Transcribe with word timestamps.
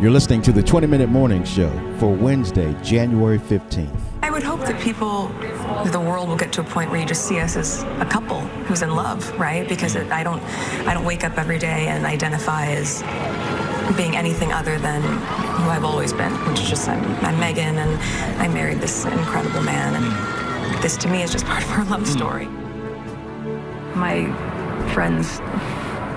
You're 0.00 0.10
listening 0.10 0.40
to 0.42 0.52
the 0.52 0.62
20 0.62 0.86
Minute 0.86 1.10
Morning 1.10 1.44
Show 1.44 1.68
for 1.98 2.10
Wednesday, 2.10 2.74
January 2.82 3.38
15th. 3.38 4.00
I 4.22 4.30
would 4.30 4.42
hope 4.42 4.60
that 4.60 4.80
people, 4.80 5.28
the 5.92 6.00
world 6.00 6.30
will 6.30 6.38
get 6.38 6.54
to 6.54 6.62
a 6.62 6.64
point 6.64 6.90
where 6.90 6.98
you 6.98 7.04
just 7.04 7.26
see 7.28 7.38
us 7.38 7.54
as 7.54 7.82
a 8.00 8.06
couple 8.06 8.40
who's 8.64 8.80
in 8.80 8.94
love, 8.94 9.30
right? 9.38 9.68
Because 9.68 9.96
it, 9.96 10.10
I 10.10 10.22
don't, 10.22 10.40
I 10.88 10.94
don't 10.94 11.04
wake 11.04 11.22
up 11.22 11.36
every 11.36 11.58
day 11.58 11.88
and 11.88 12.06
identify 12.06 12.68
as 12.68 13.02
being 13.94 14.16
anything 14.16 14.54
other 14.54 14.78
than 14.78 15.02
who 15.02 15.68
I've 15.68 15.84
always 15.84 16.14
been, 16.14 16.32
which 16.48 16.60
is 16.60 16.70
just 16.70 16.88
I'm, 16.88 17.04
I'm 17.22 17.34
Meghan 17.34 17.76
and 17.76 18.40
I 18.40 18.48
married 18.48 18.78
this 18.78 19.04
incredible 19.04 19.60
man, 19.60 20.02
and 20.02 20.82
this 20.82 20.96
to 20.96 21.08
me 21.10 21.22
is 21.22 21.30
just 21.30 21.44
part 21.52 21.62
of 21.62 21.70
our 21.72 21.84
love 21.84 22.06
story. 22.06 22.46
My 23.94 24.24
friends 24.94 25.40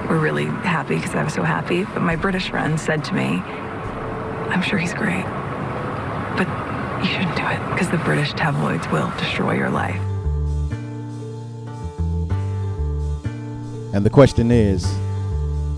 were 0.08 0.20
really 0.20 0.46
happy 0.46 0.96
because 0.96 1.16
I 1.16 1.24
was 1.26 1.34
so 1.34 1.44
happy, 1.44 1.84
but 1.84 2.02
my 2.02 2.16
British 2.16 2.50
friend 2.50 2.80
said 2.80 3.04
to 3.04 3.14
me, 3.14 3.44
I'm 4.54 4.62
sure 4.62 4.78
he's 4.78 4.94
great, 4.94 5.24
but 6.38 6.48
you 7.02 7.10
shouldn't 7.10 7.36
do 7.36 7.44
it 7.44 7.70
because 7.72 7.90
the 7.90 7.98
British 7.98 8.34
tabloids 8.34 8.88
will 8.90 9.10
destroy 9.18 9.54
your 9.54 9.72
life. 9.72 10.00
And 13.94 14.06
the 14.06 14.12
question 14.12 14.52
is 14.52 14.86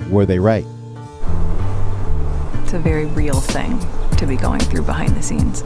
were 0.09 0.25
they 0.25 0.39
right? 0.39 0.65
It's 2.63 2.73
a 2.73 2.79
very 2.79 3.05
real 3.05 3.39
thing 3.39 3.79
to 4.17 4.25
be 4.25 4.35
going 4.35 4.59
through 4.59 4.83
behind 4.83 5.15
the 5.15 5.23
scenes. 5.23 5.63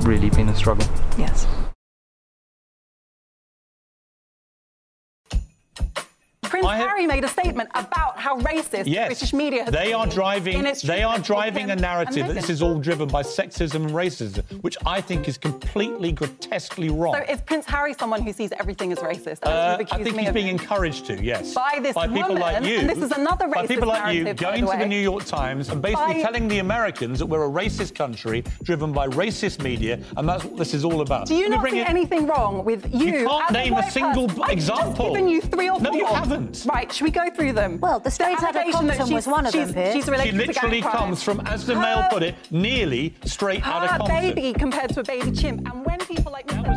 really 0.00 0.30
been 0.30 0.48
a 0.48 0.56
struggle. 0.56 0.86
Yes. 1.16 1.46
Prince 6.62 6.72
I 6.72 6.76
have- 6.78 6.88
Harry 6.88 7.06
made 7.06 7.24
a 7.24 7.28
statement 7.28 7.68
about 7.74 8.18
how 8.18 8.38
racist 8.38 8.84
Yes, 8.86 9.06
British 9.08 9.32
media 9.32 9.64
has 9.64 9.72
they 9.72 9.92
are 9.92 10.06
driving. 10.06 10.62
They 10.84 11.02
are 11.02 11.18
driving 11.18 11.70
a 11.70 11.76
narrative 11.76 12.26
that 12.28 12.34
this 12.34 12.50
is 12.50 12.62
all 12.62 12.78
driven 12.78 13.08
by 13.08 13.22
sexism 13.22 13.74
and 13.86 13.90
racism, 13.90 14.42
which 14.62 14.76
I 14.86 15.00
think 15.00 15.28
is 15.28 15.38
completely 15.38 16.12
grotesquely 16.12 16.88
wrong. 16.90 17.14
So 17.14 17.32
is 17.32 17.40
Prince 17.42 17.66
Harry 17.66 17.94
someone 17.94 18.22
who 18.22 18.32
sees 18.32 18.50
everything 18.58 18.92
as 18.92 18.98
racist? 18.98 19.38
Uh, 19.42 19.76
I 19.80 19.84
think 19.84 19.90
he's 19.90 20.12
being 20.14 20.32
doing? 20.32 20.48
encouraged 20.48 21.06
to, 21.06 21.22
yes. 21.22 21.54
By 21.54 21.78
this 21.82 21.94
by 21.94 22.06
people 22.06 22.22
woman, 22.34 22.38
like 22.40 22.64
you. 22.64 22.78
and 22.78 22.88
this 22.88 22.98
is 22.98 23.12
another 23.12 23.46
racist 23.46 23.54
By 23.54 23.66
people 23.66 23.88
like 23.88 24.14
you 24.14 24.24
going 24.34 24.64
the 24.64 24.72
to 24.72 24.78
the. 24.78 24.86
New 24.86 25.00
York 25.00 25.24
Times 25.24 25.68
and 25.70 25.80
basically 25.82 26.14
By- 26.14 26.22
telling 26.22 26.48
the 26.48 26.58
Americans 26.58 27.18
that 27.18 27.26
we're 27.26 27.44
a 27.46 27.50
racist 27.50 27.94
country 27.94 28.44
driven 28.62 28.92
by 28.92 29.08
racist 29.08 29.62
media, 29.62 29.98
and 30.16 30.28
that's 30.28 30.44
what 30.44 30.56
this 30.56 30.74
is 30.74 30.84
all 30.84 31.00
about. 31.00 31.26
Do 31.26 31.34
you 31.34 31.48
not 31.48 31.68
see 31.68 31.80
it- 31.80 31.88
anything 31.88 32.26
wrong 32.26 32.64
with 32.64 32.92
you? 32.92 33.06
You 33.22 33.26
can't 33.28 33.50
name 33.52 33.72
a 33.72 33.76
white 33.76 33.92
single 33.92 34.28
person? 34.28 34.42
I've 34.42 34.58
just 34.66 34.96
given 34.98 35.28
you 35.28 35.40
three 35.40 35.68
or 35.68 35.74
four. 35.80 35.82
No, 35.82 35.92
you 35.94 36.06
haven't. 36.06 36.51
Right, 36.66 36.92
should 36.92 37.04
we 37.04 37.10
go 37.10 37.30
through 37.30 37.52
them? 37.54 37.78
Well, 37.80 37.98
the 38.00 38.10
Straits 38.10 38.42
Outta 38.42 38.58
allegation 38.58 38.86
that 38.88 38.96
Compton 38.98 39.14
was 39.14 39.26
one 39.26 39.46
of 39.46 39.52
them, 39.52 39.62
she's- 39.68 39.74
Piers. 39.74 39.94
She's 39.94 40.04
She 40.04 40.10
related 40.10 40.30
to 40.32 40.36
literally 40.46 40.80
gang 40.80 40.90
crime. 40.90 40.96
comes 41.08 41.22
from, 41.22 41.40
as 41.46 41.66
the 41.66 41.74
mail 41.74 42.04
put 42.10 42.22
it, 42.22 42.34
nearly 42.50 43.14
straight 43.24 43.66
out 43.66 43.84
of 43.84 43.90
her 43.90 43.98
Compton. 43.98 44.34
baby 44.34 44.52
compared 44.52 44.90
to 44.94 45.00
a 45.00 45.04
baby 45.04 45.32
chimp. 45.32 45.66
And 45.68 45.84
when 45.86 45.98
people 46.00 46.30
like 46.32 46.46
Mr. 46.48 46.72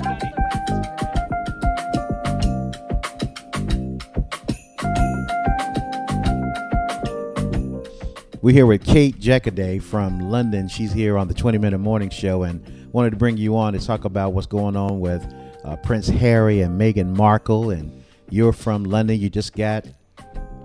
We're 8.41 8.51
here 8.51 8.67
with 8.67 8.85
Kate 8.85 9.19
Jackaday 9.19 9.81
from 9.81 10.19
London. 10.19 10.67
She's 10.67 10.93
here 10.93 11.17
on 11.17 11.27
the 11.27 11.33
20 11.33 11.57
Minute 11.57 11.79
Morning 11.79 12.11
Show 12.11 12.43
and 12.43 12.63
wanted 12.93 13.09
to 13.11 13.15
bring 13.15 13.37
you 13.37 13.57
on 13.57 13.73
to 13.73 13.79
talk 13.83 14.05
about 14.05 14.33
what's 14.33 14.45
going 14.45 14.75
on 14.75 14.99
with 14.99 15.25
uh, 15.63 15.75
Prince 15.77 16.07
Harry 16.09 16.61
and 16.61 16.79
Meghan 16.79 17.15
Markle. 17.17 17.71
And 17.71 18.03
you're 18.29 18.53
from 18.53 18.83
London. 18.83 19.19
You 19.19 19.29
just 19.29 19.53
got 19.55 19.85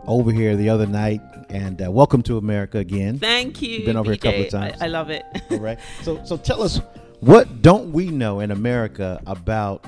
over 0.07 0.33
here 0.33 0.57
the 0.57 0.69
other 0.69 0.87
night. 0.87 1.21
And 1.49 1.83
uh, 1.83 1.91
welcome 1.91 2.23
to 2.23 2.39
America 2.39 2.79
again. 2.79 3.19
Thank 3.19 3.61
you. 3.61 3.71
You've 3.71 3.87
been 3.87 3.97
over 3.97 4.13
here 4.13 4.15
a 4.15 4.19
couple 4.19 4.43
of 4.43 4.51
times. 4.51 4.81
I, 4.81 4.87
I 4.87 4.89
love 4.89 5.11
it. 5.11 5.25
All 5.51 5.59
right. 5.59 5.79
So, 6.03 6.25
so 6.25 6.37
tell 6.37 6.63
us 6.63 6.81
what 7.21 7.61
don't 7.61 7.93
we 7.93 8.07
know 8.07 8.41
in 8.41 8.51
America 8.51 9.21
about 9.27 9.85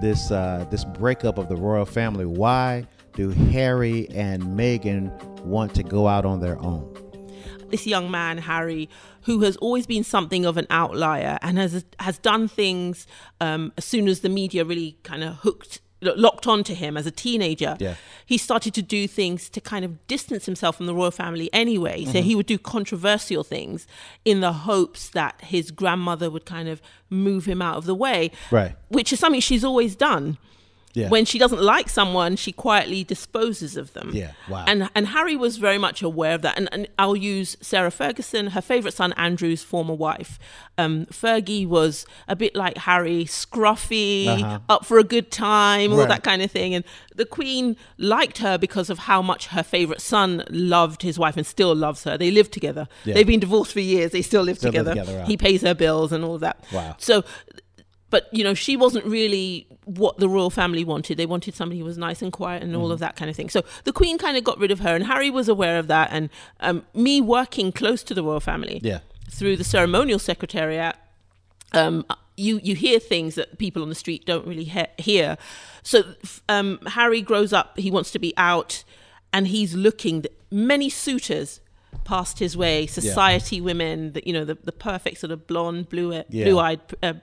this 0.00 0.30
uh, 0.30 0.66
this 0.70 0.84
breakup 0.84 1.38
of 1.38 1.48
the 1.48 1.56
royal 1.56 1.86
family? 1.86 2.26
Why 2.26 2.86
do 3.14 3.30
Harry 3.30 4.08
and 4.10 4.42
Meghan 4.42 5.10
want 5.40 5.74
to 5.74 5.82
go 5.82 6.06
out 6.06 6.24
on 6.24 6.40
their 6.40 6.58
own? 6.60 6.94
this 7.70 7.86
young 7.86 8.10
man 8.10 8.38
Harry, 8.38 8.88
who 9.22 9.40
has 9.40 9.56
always 9.58 9.86
been 9.86 10.04
something 10.04 10.44
of 10.44 10.56
an 10.56 10.66
outlier 10.70 11.38
and 11.40 11.56
has 11.56 11.84
has 11.98 12.18
done 12.18 12.48
things 12.48 13.06
um, 13.40 13.72
as 13.76 13.84
soon 13.84 14.08
as 14.08 14.20
the 14.20 14.28
media 14.28 14.64
really 14.64 14.98
kind 15.02 15.22
of 15.22 15.36
hooked 15.36 15.80
locked 16.02 16.46
onto 16.46 16.74
him 16.74 16.96
as 16.96 17.06
a 17.06 17.10
teenager 17.10 17.76
Yeah. 17.78 17.94
he 18.24 18.38
started 18.38 18.72
to 18.74 18.82
do 18.82 19.06
things 19.06 19.48
to 19.50 19.60
kind 19.60 19.84
of 19.84 20.06
distance 20.06 20.46
himself 20.46 20.76
from 20.76 20.86
the 20.86 20.94
royal 20.94 21.10
family 21.10 21.50
anyway 21.52 22.02
Mm-hmm. 22.02 22.12
so 22.12 22.22
he 22.22 22.34
would 22.34 22.46
do 22.46 22.58
controversial 22.58 23.44
things 23.44 23.86
in 24.24 24.40
the 24.40 24.52
hopes 24.52 25.10
that 25.10 25.40
his 25.42 25.70
grandmother 25.70 26.30
would 26.30 26.46
kind 26.46 26.68
of 26.68 26.80
move 27.10 27.44
him 27.46 27.60
out 27.60 27.76
of 27.76 27.84
the 27.84 27.94
way 27.94 28.30
Right. 28.50 28.74
which 28.88 29.12
is 29.12 29.18
something 29.18 29.40
she's 29.40 29.64
always 29.64 29.94
done 29.96 30.38
Yeah. 30.92 31.08
when 31.08 31.24
she 31.24 31.38
doesn't 31.38 31.62
like 31.62 31.88
someone, 31.88 32.34
she 32.36 32.50
quietly 32.50 33.04
disposes 33.04 33.76
of 33.76 33.92
them. 33.92 34.10
Yeah, 34.12 34.32
wow. 34.48 34.64
And 34.66 34.90
and 34.96 35.06
Harry 35.08 35.36
was 35.36 35.56
very 35.56 35.78
much 35.78 36.02
aware 36.02 36.34
of 36.34 36.42
that. 36.42 36.58
And, 36.58 36.68
and 36.72 36.88
I'll 36.98 37.14
use 37.16 37.56
Sarah 37.60 37.92
Ferguson, 37.92 38.48
her 38.48 38.60
favorite 38.60 38.94
son 38.94 39.12
Andrew's 39.12 39.62
former 39.62 39.94
wife. 39.94 40.38
Um, 40.76 41.06
Fergie 41.06 41.66
was 41.66 42.06
a 42.26 42.34
bit 42.34 42.56
like 42.56 42.76
Harry, 42.78 43.24
scruffy, 43.24 44.26
Uh-huh. 44.26 44.58
up 44.68 44.84
for 44.84 44.98
a 44.98 45.04
good 45.04 45.30
time, 45.30 45.92
all 45.92 45.98
Right. 45.98 46.08
that 46.08 46.22
kind 46.24 46.42
of 46.42 46.50
thing. 46.50 46.74
And 46.74 46.84
the 47.14 47.24
Queen 47.24 47.76
liked 47.98 48.38
her 48.38 48.58
because 48.58 48.90
of 48.90 49.00
how 49.00 49.22
much 49.22 49.48
her 49.48 49.62
favorite 49.62 50.00
son 50.00 50.42
loved 50.50 51.02
his 51.02 51.18
wife 51.18 51.36
and 51.36 51.46
still 51.46 51.74
loves 51.74 52.04
her. 52.04 52.16
They 52.18 52.30
live 52.30 52.50
together. 52.50 52.88
Yeah. 53.04 53.14
They've 53.14 53.26
been 53.26 53.40
divorced 53.40 53.72
for 53.72 53.80
years. 53.80 54.12
They 54.12 54.22
still 54.22 54.42
live 54.42 54.56
Still 54.58 54.72
live 54.72 54.84
together. 54.86 55.00
together, 55.02 55.18
wow. 55.20 55.26
He 55.26 55.36
pays 55.36 55.62
her 55.62 55.74
bills 55.74 56.12
and 56.12 56.24
all 56.24 56.34
of 56.34 56.40
that. 56.40 56.64
Wow. 56.72 56.96
So 56.98 57.24
but 58.10 58.28
you 58.32 58.42
know 58.44 58.54
she 58.54 58.76
wasn't 58.76 59.04
really 59.04 59.66
what 59.84 60.18
the 60.18 60.28
royal 60.28 60.50
family 60.50 60.84
wanted. 60.84 61.16
They 61.16 61.26
wanted 61.26 61.54
somebody 61.54 61.78
who 61.80 61.84
was 61.84 61.96
nice 61.98 62.22
and 62.22 62.32
quiet 62.32 62.62
and 62.62 62.76
all 62.76 62.92
of 62.92 62.98
that 63.00 63.16
kind 63.16 63.28
of 63.30 63.36
thing. 63.36 63.48
So 63.48 63.62
the 63.84 63.92
queen 63.92 64.18
kind 64.18 64.36
of 64.36 64.44
got 64.44 64.58
rid 64.58 64.70
of 64.70 64.80
her 64.80 64.94
and 64.94 65.06
harry 65.06 65.30
was 65.30 65.48
aware 65.48 65.78
of 65.78 65.86
that 65.88 66.08
and 66.12 66.28
um, 66.60 66.84
me 66.94 67.20
working 67.20 67.72
close 67.72 68.02
to 68.04 68.14
the 68.14 68.22
royal 68.22 68.40
family 68.40 68.80
Yeah. 68.82 69.00
through 69.30 69.56
the 69.56 69.64
ceremonial 69.64 70.18
secretariat 70.18 70.96
um, 71.72 72.04
you 72.36 72.60
you 72.62 72.74
hear 72.74 72.98
things 72.98 73.34
that 73.36 73.58
people 73.58 73.82
on 73.82 73.88
the 73.88 73.94
street 73.94 74.24
don't 74.26 74.46
really 74.46 74.64
he- 74.64 74.86
hear. 74.98 75.36
So 75.82 76.02
um, 76.48 76.78
harry 76.86 77.22
grows 77.22 77.52
up 77.52 77.78
he 77.78 77.90
wants 77.90 78.10
to 78.12 78.18
be 78.18 78.32
out 78.36 78.84
and 79.32 79.46
he's 79.48 79.74
looking 79.74 80.24
many 80.50 80.88
suitors 80.90 81.60
passed 82.04 82.38
his 82.38 82.56
way 82.56 82.86
society 82.86 83.60
women 83.60 84.12
the, 84.14 84.22
you 84.26 84.32
know 84.32 84.44
the, 84.44 84.56
the 84.64 84.72
perfect 84.72 85.18
sort 85.18 85.30
of 85.32 85.46
blonde 85.46 85.88
blue 85.88 86.12
Yeah. 86.12 86.44
blue-eyed 86.44 86.80
uh, 87.02 87.14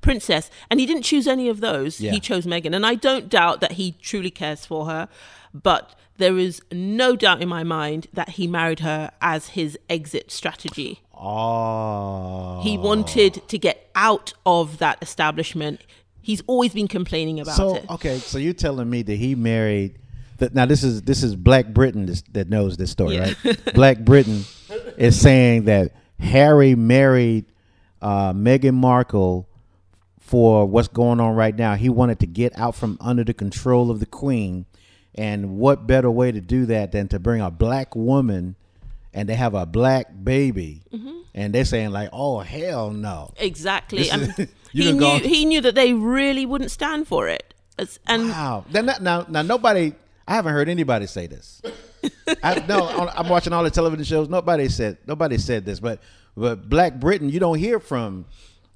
princess 0.00 0.50
and 0.70 0.80
he 0.80 0.86
didn't 0.86 1.02
choose 1.02 1.26
any 1.26 1.48
of 1.48 1.60
those 1.60 2.00
Yeah. 2.00 2.12
he 2.12 2.20
chose 2.20 2.46
Meghan 2.46 2.74
and 2.74 2.84
I 2.86 2.94
don't 2.94 3.28
doubt 3.28 3.60
that 3.60 3.72
he 3.72 3.92
truly 4.02 4.30
cares 4.30 4.64
for 4.66 4.86
her 4.86 5.08
but 5.54 5.94
there 6.18 6.38
is 6.38 6.60
no 6.70 7.16
doubt 7.16 7.42
in 7.42 7.48
my 7.48 7.64
mind 7.64 8.06
that 8.12 8.30
he 8.30 8.46
married 8.46 8.80
her 8.80 9.10
as 9.20 9.48
his 9.50 9.78
exit 9.88 10.30
strategy 10.30 11.00
Oh. 11.14 12.60
he 12.62 12.76
wanted 12.78 13.46
to 13.48 13.58
get 13.58 13.90
out 13.94 14.32
of 14.44 14.78
that 14.78 14.98
establishment 15.02 15.80
he's 16.20 16.42
always 16.46 16.72
been 16.72 16.88
complaining 16.88 17.40
about 17.40 17.56
So 17.56 17.76
it 17.76 17.90
okay, 17.90 18.18
so 18.18 18.38
you're 18.38 18.52
telling 18.54 18.88
me 18.88 19.02
that 19.02 19.14
he 19.16 19.34
married. 19.34 19.98
That 20.38 20.54
now 20.54 20.66
this 20.66 20.82
is 20.82 21.02
this 21.02 21.22
is 21.22 21.36
Black 21.36 21.68
Britain 21.68 22.06
this, 22.06 22.22
that 22.32 22.48
knows 22.48 22.76
this 22.76 22.90
story, 22.90 23.14
Yeah. 23.16 23.34
right? 23.44 23.74
Black 23.74 23.98
Britain 24.00 24.44
is 24.96 25.20
saying 25.20 25.64
that 25.64 25.92
Harry 26.18 26.74
married 26.74 27.44
uh, 28.00 28.32
Meghan 28.32 28.74
Markle 28.74 29.48
for 30.32 30.64
what's 30.64 30.88
going 30.88 31.20
on 31.20 31.34
right 31.34 31.54
now. 31.54 31.74
He 31.74 31.90
wanted 31.90 32.18
to 32.20 32.26
get 32.26 32.56
out 32.58 32.74
from 32.74 32.96
under 33.02 33.22
the 33.22 33.34
control 33.34 33.90
of 33.90 34.00
the 34.00 34.06
Queen, 34.06 34.64
and 35.14 35.58
what 35.58 35.86
better 35.86 36.10
way 36.10 36.32
to 36.32 36.40
do 36.40 36.64
that 36.66 36.90
than 36.92 37.06
to 37.08 37.18
bring 37.18 37.42
a 37.42 37.50
black 37.50 37.94
woman 37.94 38.56
and 39.12 39.28
they 39.28 39.34
have 39.34 39.52
a 39.54 39.66
black 39.66 40.06
baby, 40.24 40.80
Mm-hmm. 40.90 41.10
and 41.34 41.54
they're 41.54 41.66
saying 41.66 41.90
like, 41.90 42.08
"Oh 42.14 42.38
hell 42.38 42.90
no!" 42.92 43.34
exactly 43.36 44.08
is- 44.08 44.36
he 44.72 44.90
knew 44.92 44.98
gone- 44.98 45.20
he 45.20 45.44
knew 45.44 45.60
that 45.60 45.74
they 45.74 45.92
really 45.92 46.46
wouldn't 46.46 46.70
stand 46.70 47.06
for 47.06 47.28
it 47.28 47.52
It's- 47.78 47.98
and 48.06 48.30
Wow. 48.30 48.64
That- 48.70 49.02
now, 49.02 49.26
now 49.28 49.42
nobody. 49.42 49.92
I 50.26 50.34
haven't 50.36 50.54
heard 50.54 50.70
anybody 50.70 51.06
say 51.06 51.26
this. 51.26 51.60
I, 52.42 52.64
no, 52.66 52.88
I'm 52.88 53.28
watching 53.28 53.52
all 53.52 53.64
the 53.64 53.70
television 53.70 54.04
shows. 54.04 54.30
Nobody 54.30 54.68
said 54.70 54.96
nobody 55.06 55.36
said 55.36 55.66
this, 55.66 55.78
but 55.78 56.00
but 56.34 56.70
Black 56.70 56.98
Britain, 56.98 57.28
you 57.28 57.38
don't 57.38 57.58
hear 57.58 57.78
from 57.80 58.24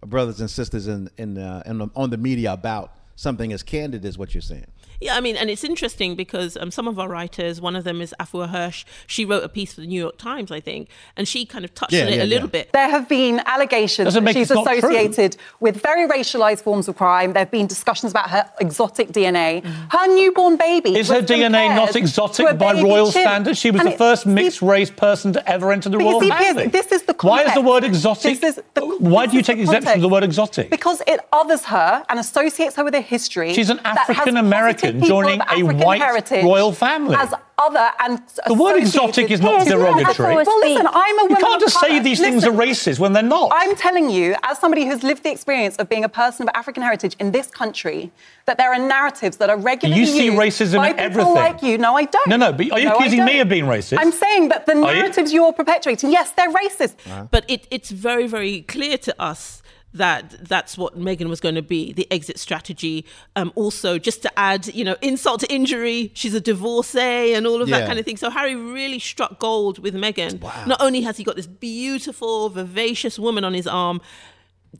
brothers 0.05 0.41
and 0.41 0.51
sisters 0.51 0.87
in 0.87 1.09
in, 1.17 1.39
uh, 1.39 1.63
in 1.67 1.91
on 1.95 2.11
the 2.11 2.17
media 2.17 2.53
about 2.53 2.93
something 3.17 3.53
as 3.53 3.63
candid 3.63 4.05
as 4.05 4.19
what 4.19 4.35
you're 4.35 4.43
saying. 4.43 4.67
Yeah, 5.01 5.17
I 5.17 5.21
mean, 5.21 5.37
and 5.37 5.51
it's 5.51 5.65
interesting 5.65 6.15
because 6.17 6.57
um, 6.57 6.71
some 6.71 6.89
of 6.89 6.99
our 6.99 7.09
writers, 7.09 7.61
one 7.61 7.77
of 7.77 7.85
them 7.85 8.01
is 8.01 8.15
Afua 8.21 8.49
Hirsch, 8.49 8.85
she 9.07 9.25
wrote 9.25 9.45
a 9.45 9.49
piece 9.49 9.75
for 9.75 9.81
the 9.83 9.87
New 9.87 10.01
York 10.01 10.17
Times, 10.19 10.51
I 10.51 10.61
think, 10.61 10.89
and 11.17 11.29
she 11.29 11.45
kind 11.45 11.65
of 11.65 11.75
touched 11.75 11.93
Yeah, 11.93 12.03
on 12.03 12.09
it 12.09 12.17
yeah, 12.17 12.23
a 12.23 12.27
little 12.27 12.49
yeah. 12.49 12.53
bit. 12.63 12.73
There 12.73 12.89
have 12.89 13.09
been 13.09 13.41
allegations 13.47 14.15
that 14.15 14.33
she's 14.33 14.51
it 14.51 14.55
not 14.55 14.65
true. 14.67 14.79
associated 14.79 15.37
with 15.61 15.81
very 15.83 16.09
racialized 16.09 16.63
forms 16.63 16.89
of 16.89 16.97
crime. 16.97 17.33
There 17.35 17.41
have 17.43 17.51
been 17.51 17.67
discussions 17.67 18.13
about 18.13 18.31
her 18.31 18.51
exotic 18.61 19.09
DNA. 19.09 19.65
Her 19.91 20.07
newborn 20.15 20.57
baby. 20.57 20.97
Is 20.97 21.09
her 21.09 21.21
DNA 21.23 21.75
not 21.75 21.93
compared 21.93 21.93
to 21.93 21.99
a 21.99 22.03
exotic 22.03 22.59
by 22.59 22.73
royal 22.81 23.13
chimp. 23.13 23.25
standards? 23.25 23.59
She 23.59 23.71
was 23.71 23.81
And 23.83 23.93
the 23.93 23.97
first 23.99 24.27
mixed 24.27 24.63
race 24.63 24.91
person 24.91 25.33
to 25.35 25.49
ever 25.51 25.73
enter 25.73 25.89
the 25.89 25.99
But 25.99 26.05
royal 26.05 26.21
family. 26.21 26.69
this 26.69 26.91
is 26.93 27.03
the 27.03 27.15
Why 27.21 27.43
is 27.43 27.55
the 27.55 27.61
word 27.61 27.85
exotic? 27.85 28.41
This 28.41 28.57
is 28.57 28.63
the- 28.75 28.87
Why 28.99 29.27
do 29.27 29.37
you 29.37 29.43
take 29.43 29.59
exception 29.59 29.95
to 29.95 30.01
the 30.01 30.09
word 30.09 30.25
exotic? 30.25 30.71
Because 30.71 31.03
it 31.07 31.21
others 31.33 31.65
her 31.67 32.05
and 32.09 32.19
associates 32.19 32.77
her 32.77 32.85
with 32.85 32.95
a 32.95 33.01
history. 33.01 33.53
She's 33.53 33.71
an 33.71 33.81
African 33.85 34.37
American 34.37 34.86
positive 34.93 35.03
people 35.03 35.09
joining 35.23 35.41
a 35.41 35.45
African 35.45 35.79
white 35.79 36.01
heritage 36.01 36.45
royal 36.45 36.73
family. 36.73 37.17
As 37.17 37.35
other 37.59 37.91
and 38.01 38.21
The 38.47 38.53
word 38.53 38.77
exotic 38.77 39.31
is 39.31 39.41
not 39.41 39.63
Piers, 39.65 39.69
derogatory. 39.69 40.35
have 40.35 40.47
Well, 40.47 40.61
listen, 40.61 40.87
I'm 40.93 41.19
a 41.21 41.23
woman. 41.23 41.31
You 41.31 41.37
can't 41.43 41.55
of 41.57 41.61
just 41.63 41.81
say 41.81 41.89
colour. 41.89 42.03
these 42.03 42.21
things 42.21 42.45
are 42.45 42.51
racist 42.51 42.99
when 42.99 43.15
they're 43.15 43.23
not. 43.23 43.51
I'm 43.55 43.75
telling 43.77 44.11
you, 44.11 44.37
as 44.43 44.59
somebody 44.59 44.85
who's 44.87 45.03
lived 45.03 45.23
the 45.23 45.31
experience 45.31 45.77
of 45.77 45.89
being 45.89 46.05
a 46.05 46.09
person 46.09 46.47
of 46.47 46.55
African 46.55 46.83
heritage 46.83 47.17
in 47.19 47.33
this 47.33 47.47
country, 47.47 48.13
that 48.45 48.59
there 48.59 48.71
are 48.75 48.79
narratives 48.79 49.39
that 49.39 49.49
are 49.49 49.57
regularly 49.59 50.01
You 50.03 50.07
see 50.07 50.27
used 50.27 50.37
racism 50.39 50.77
by 50.77 50.89
in 50.89 50.97
people 50.97 51.05
everything. 51.05 51.35
like 51.35 51.63
you. 51.63 51.79
No, 51.79 51.97
I 51.97 52.05
don't. 52.05 52.27
No, 52.29 52.37
no, 52.37 52.53
but 52.53 52.71
are 52.73 52.79
you 52.79 52.89
No, 52.91 52.97
accusing 52.97 53.25
me 53.25 53.41
of 53.41 53.49
being 53.49 53.65
racist? 53.65 53.99
I'm 54.01 54.13
saying 54.13 54.49
that 54.51 54.67
the 54.67 54.73
Are 54.73 54.93
you? 54.95 55.01
narratives 55.03 55.33
you're 55.33 55.53
perpetuating, 55.55 56.11
yes, 56.13 56.33
they're 56.33 56.53
racist. 56.53 56.97
But 57.31 57.45
it, 57.49 57.67
it's 57.71 57.91
very, 57.91 58.27
very 58.27 58.63
clear 58.63 58.99
to 58.99 59.15
us 59.23 59.63
that 59.97 60.49
that's 60.49 60.77
what 60.79 60.99
Meghan 60.99 61.29
was 61.29 61.41
going 61.41 61.55
to 61.57 61.63
be 61.63 61.93
the 61.93 62.07
exit 62.11 62.39
strategy. 62.39 63.05
Um, 63.35 63.53
also, 63.55 63.99
just 63.99 64.23
to 64.23 64.39
add, 64.39 64.67
you 64.75 64.85
know, 64.85 64.97
insult 65.03 65.41
to 65.41 65.53
injury, 65.53 66.11
she's 66.15 66.35
a 66.35 66.41
divorcee 66.41 67.35
and 67.35 67.47
all 67.47 67.61
of 67.63 67.69
Yeah. 67.69 67.81
that 67.81 67.87
kind 67.87 67.99
of 67.99 68.05
thing. 68.05 68.17
So 68.17 68.31
Harry 68.31 68.55
really 68.55 68.99
struck 68.99 69.39
gold 69.39 69.79
with 69.79 69.95
Meghan. 69.95 70.41
Not 70.67 70.81
only 70.81 71.01
has 71.03 71.17
he 71.17 71.25
got 71.25 71.37
this 71.37 71.47
beautiful, 71.47 72.49
vivacious 72.49 73.19
woman 73.19 73.45
on 73.45 73.55
his 73.55 73.67
arm. 73.67 74.01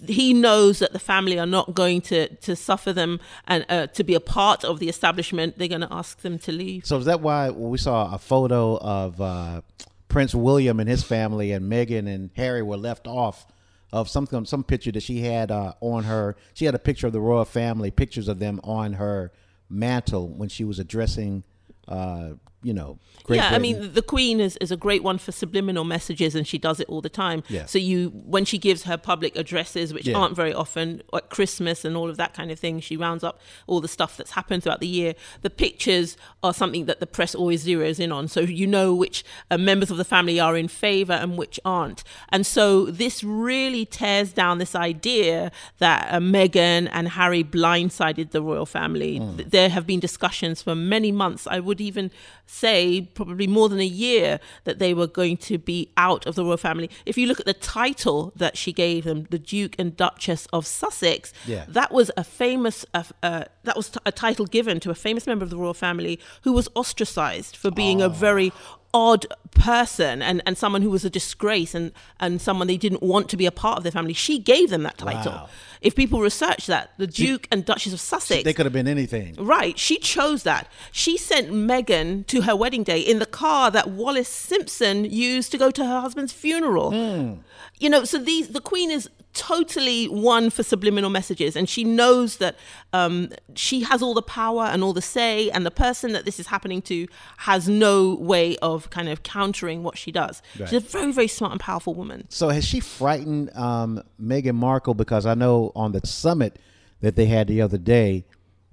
He 0.07 0.35
knows 0.35 0.81
that 0.81 0.93
the 0.93 0.99
family 0.99 1.39
are 1.39 1.47
not 1.47 1.73
going 1.75 2.03
to 2.03 2.29
to 2.47 2.55
suffer 2.55 2.93
them 2.93 3.19
and 3.47 3.65
uh, 3.71 3.87
to 3.89 4.05
be 4.05 4.15
a 4.15 4.21
part 4.21 4.63
of 4.63 4.79
the 4.79 4.89
establishment. 4.91 5.57
They're 5.57 5.69
going 5.77 5.81
to 5.81 5.93
ask 5.93 6.21
them 6.21 6.39
to 6.41 6.53
leave. 6.53 6.85
So 6.85 6.99
is 6.99 7.07
that 7.07 7.21
why 7.23 7.49
when 7.49 7.71
we 7.71 7.79
saw 7.79 8.13
a 8.15 8.19
photo 8.19 8.77
of 8.79 9.19
uh, 9.21 9.63
Prince 10.09 10.35
William 10.35 10.81
and 10.81 10.89
his 10.89 11.03
family 11.03 11.51
and 11.53 11.73
Meghan 11.73 12.07
and 12.15 12.29
Harry 12.37 12.63
were 12.63 12.77
left 12.77 13.07
off 13.07 13.47
of 13.93 14.09
something 14.09 14.45
some 14.45 14.65
picture 14.65 14.93
that 14.93 15.03
she 15.03 15.21
had 15.21 15.51
uh, 15.51 15.75
on 15.81 16.05
her. 16.05 16.37
She 16.55 16.65
had 16.65 16.75
a 16.75 16.79
picture 16.79 17.07
of 17.07 17.13
the 17.13 17.21
royal 17.21 17.45
family 17.45 17.91
pictures 17.91 18.29
of 18.29 18.39
them 18.39 18.61
on 18.65 18.95
her 18.95 19.33
mantle 19.69 20.29
when 20.29 20.49
she 20.49 20.65
was 20.65 20.79
addressing 20.79 21.45
uh, 21.89 22.31
you 22.63 22.73
know 22.73 22.99
Great 23.25 23.37
yeah, 23.39 23.49
I 23.51 23.59
mean, 23.59 23.93
the 23.95 24.03
Queen 24.03 24.39
is, 24.39 24.57
is 24.59 24.71
a 24.71 24.77
great 24.77 25.03
one 25.03 25.19
for 25.19 25.33
subliminal 25.33 25.83
messages, 25.83 26.37
and 26.37 26.47
she 26.47 26.59
does 26.59 26.79
it 26.79 26.89
all 26.89 27.01
the 27.01 27.09
time. 27.09 27.43
Yeah. 27.49 27.65
So 27.67 27.77
you, 27.77 28.11
when 28.15 28.45
she 28.45 28.57
gives 28.57 28.85
her 28.85 28.97
public 28.97 29.35
addresses, 29.35 29.93
which 29.93 30.07
Yeah. 30.07 30.17
aren't 30.17 30.37
very 30.37 30.55
often, 30.55 31.03
at 31.13 31.29
Christmas 31.29 31.85
and 31.85 31.97
all 31.97 32.09
of 32.09 32.17
that 32.19 32.35
kind 32.35 32.53
of 32.53 32.61
thing, 32.61 32.79
she 32.79 32.97
rounds 32.97 33.25
up 33.25 33.41
all 33.67 33.81
the 33.81 33.89
stuff 33.89 34.17
that's 34.17 34.31
happened 34.33 34.63
throughout 34.63 34.79
the 34.79 34.87
year. 34.87 35.15
The 35.43 35.51
pictures 35.51 36.17
are 36.45 36.55
something 36.55 36.85
that 36.87 37.01
the 37.01 37.07
press 37.07 37.35
always 37.35 37.67
zeroes 37.67 37.99
in 37.99 38.13
on, 38.13 38.29
so 38.29 38.43
you 38.43 38.65
know 38.69 38.95
which 38.95 39.25
uh, 39.51 39.59
members 39.59 39.91
of 39.91 39.97
the 39.97 40.05
family 40.05 40.39
are 40.39 40.57
in 40.57 40.69
favour 40.69 41.15
and 41.15 41.37
which 41.37 41.59
aren't. 41.65 42.05
And 42.29 42.47
so 42.47 42.87
this 42.87 43.25
really 43.25 43.85
tears 43.87 44.33
down 44.33 44.59
this 44.59 44.77
idea 44.77 45.51
that 45.79 46.07
uh, 46.15 46.19
Meghan 46.21 46.89
and 46.93 47.09
Harry 47.09 47.43
blindsided 47.43 48.31
the 48.31 48.41
royal 48.41 48.67
family. 48.67 49.19
Th- 49.19 49.49
There 49.49 49.69
have 49.69 49.85
been 49.85 49.99
discussions 49.99 50.63
for 50.63 50.77
many 50.77 51.11
months. 51.11 51.49
I 51.49 51.59
would 51.59 51.81
even 51.81 52.13
say 52.47 53.03
probably 53.15 53.47
more 53.47 53.69
than 53.69 53.81
a 53.81 53.85
year 53.85 54.39
that 54.65 54.79
they 54.79 54.95
were 54.95 55.07
going 55.07 55.37
to 55.37 55.59
be 55.59 55.91
out 55.97 56.27
of 56.27 56.35
the 56.37 56.45
royal 56.45 56.57
family. 56.57 56.89
If 57.05 57.19
you 57.19 57.27
look 57.27 57.41
at 57.41 57.47
the 57.47 57.53
title 57.55 58.33
that 58.37 58.57
she 58.57 58.73
gave 58.73 59.05
them, 59.05 59.27
the 59.31 59.39
Duke 59.39 59.75
and 59.79 59.97
Duchess 59.97 60.47
of 60.53 60.67
Sussex, 60.67 61.33
Yeah. 61.47 61.65
that 61.69 61.91
was 61.93 62.11
a 62.17 62.25
famous 62.25 62.87
uh, 62.95 63.03
uh, 63.23 63.45
that 63.65 63.77
was 63.77 63.91
t- 63.91 63.99
a 64.07 64.13
title 64.13 64.47
given 64.47 64.79
to 64.81 64.91
a 64.91 64.95
famous 64.95 65.27
member 65.27 65.43
of 65.45 65.51
the 65.51 65.57
royal 65.57 65.75
family 65.75 66.19
who 66.43 66.53
was 66.53 66.69
ostracized 66.75 67.57
for 67.57 67.71
being 67.71 68.01
a 68.01 68.09
very 68.09 68.53
odd 68.95 69.27
person 69.51 70.23
and, 70.23 70.43
and 70.47 70.57
someone 70.57 70.83
who 70.83 70.91
was 70.91 71.05
a 71.05 71.11
disgrace 71.11 71.75
and, 71.75 71.93
and 72.21 72.41
someone 72.41 72.67
they 72.67 72.77
didn't 72.77 73.03
want 73.03 73.29
to 73.31 73.37
be 73.37 73.47
a 73.47 73.51
part 73.51 73.79
of 73.79 73.83
their 73.83 73.93
family. 73.93 74.13
She 74.13 74.39
gave 74.39 74.71
them 74.71 74.83
that 74.85 74.99
title. 74.99 75.33
Wow. 75.33 75.49
If 75.81 75.95
people 75.95 76.21
research 76.21 76.67
that, 76.67 76.91
the 76.97 77.07
Duke 77.07 77.47
and 77.53 77.65
Duchess 77.65 77.93
of 77.93 78.01
Sussex. 78.01 78.45
they 78.45 78.53
could 78.53 78.67
have 78.67 78.73
been 78.73 78.89
anything 78.89 79.35
Right. 79.39 79.79
She 79.79 79.99
chose 79.99 80.43
that. 80.45 80.71
She 80.91 81.17
sent 81.17 81.51
Meghan 81.51 82.27
to 82.29 82.43
her 82.43 82.57
wedding 82.57 82.83
day 82.83 83.01
in 83.01 83.19
the 83.19 83.27
car 83.27 83.71
that 83.71 83.89
Wallis 83.89 84.29
Simpson 84.29 85.05
used 85.05 85.53
to 85.53 85.59
go 85.59 85.71
to 85.71 85.85
her 85.85 86.01
husband's 86.01 86.33
funeral. 86.33 86.91
Hmm. 86.93 87.41
You 87.79 87.91
know, 87.91 88.05
so 88.05 88.19
these 88.19 88.49
the 88.49 88.61
Queen 88.61 88.91
is 88.91 89.09
totally 89.37 90.07
one 90.07 90.51
for 90.51 90.63
subliminal 90.63 91.11
messages, 91.11 91.55
and 91.55 91.69
she 91.69 91.85
knows 91.85 92.39
that 92.39 92.57
um, 92.93 93.31
she 93.55 93.83
has 93.83 94.03
all 94.03 94.15
the 94.15 94.23
power 94.23 94.65
and 94.65 94.83
all 94.83 94.93
the 94.93 95.03
say, 95.03 95.51
and 95.51 95.65
the 95.65 95.71
person 95.71 96.13
that 96.13 96.25
this 96.25 96.41
is 96.41 96.47
happening 96.49 96.83
to 96.83 97.07
has 97.37 97.69
no 97.69 98.15
way 98.15 98.57
of 98.57 98.91
kind 98.91 99.09
of 99.09 99.23
countering 99.23 99.83
what 99.83 99.99
she 99.99 100.11
does. 100.11 100.43
She's 100.57 100.73
a 100.73 100.81
very, 100.81 101.13
very 101.13 101.29
smart 101.29 101.53
and 101.53 101.61
powerful 101.61 101.95
woman. 101.95 102.27
So 102.31 102.49
has 102.49 102.65
she 102.65 102.81
frightened 102.81 103.55
um, 103.57 104.03
Meghan 104.21 104.55
Markle? 104.55 104.95
Because 104.95 105.27
I 105.27 105.35
know 105.35 105.71
on 105.77 105.93
the 105.93 106.05
summit 106.07 106.59
that 107.03 107.15
they 107.15 107.27
had 107.27 107.47
the 107.47 107.61
other 107.61 107.79
day 107.79 108.25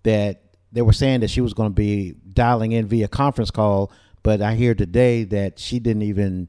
that 0.03 0.41
they 0.71 0.81
were 0.81 0.93
saying 0.93 1.19
that 1.19 1.29
she 1.29 1.41
was 1.41 1.53
going 1.53 1.69
to 1.69 1.75
be 1.75 2.15
dialing 2.33 2.71
in 2.71 2.87
via 2.87 3.07
conference 3.07 3.51
call, 3.51 3.91
but 4.23 4.41
I 4.41 4.55
hear 4.55 4.73
today 4.73 5.25
that 5.25 5.59
she 5.59 5.79
didn't 5.79 6.03
even 6.03 6.47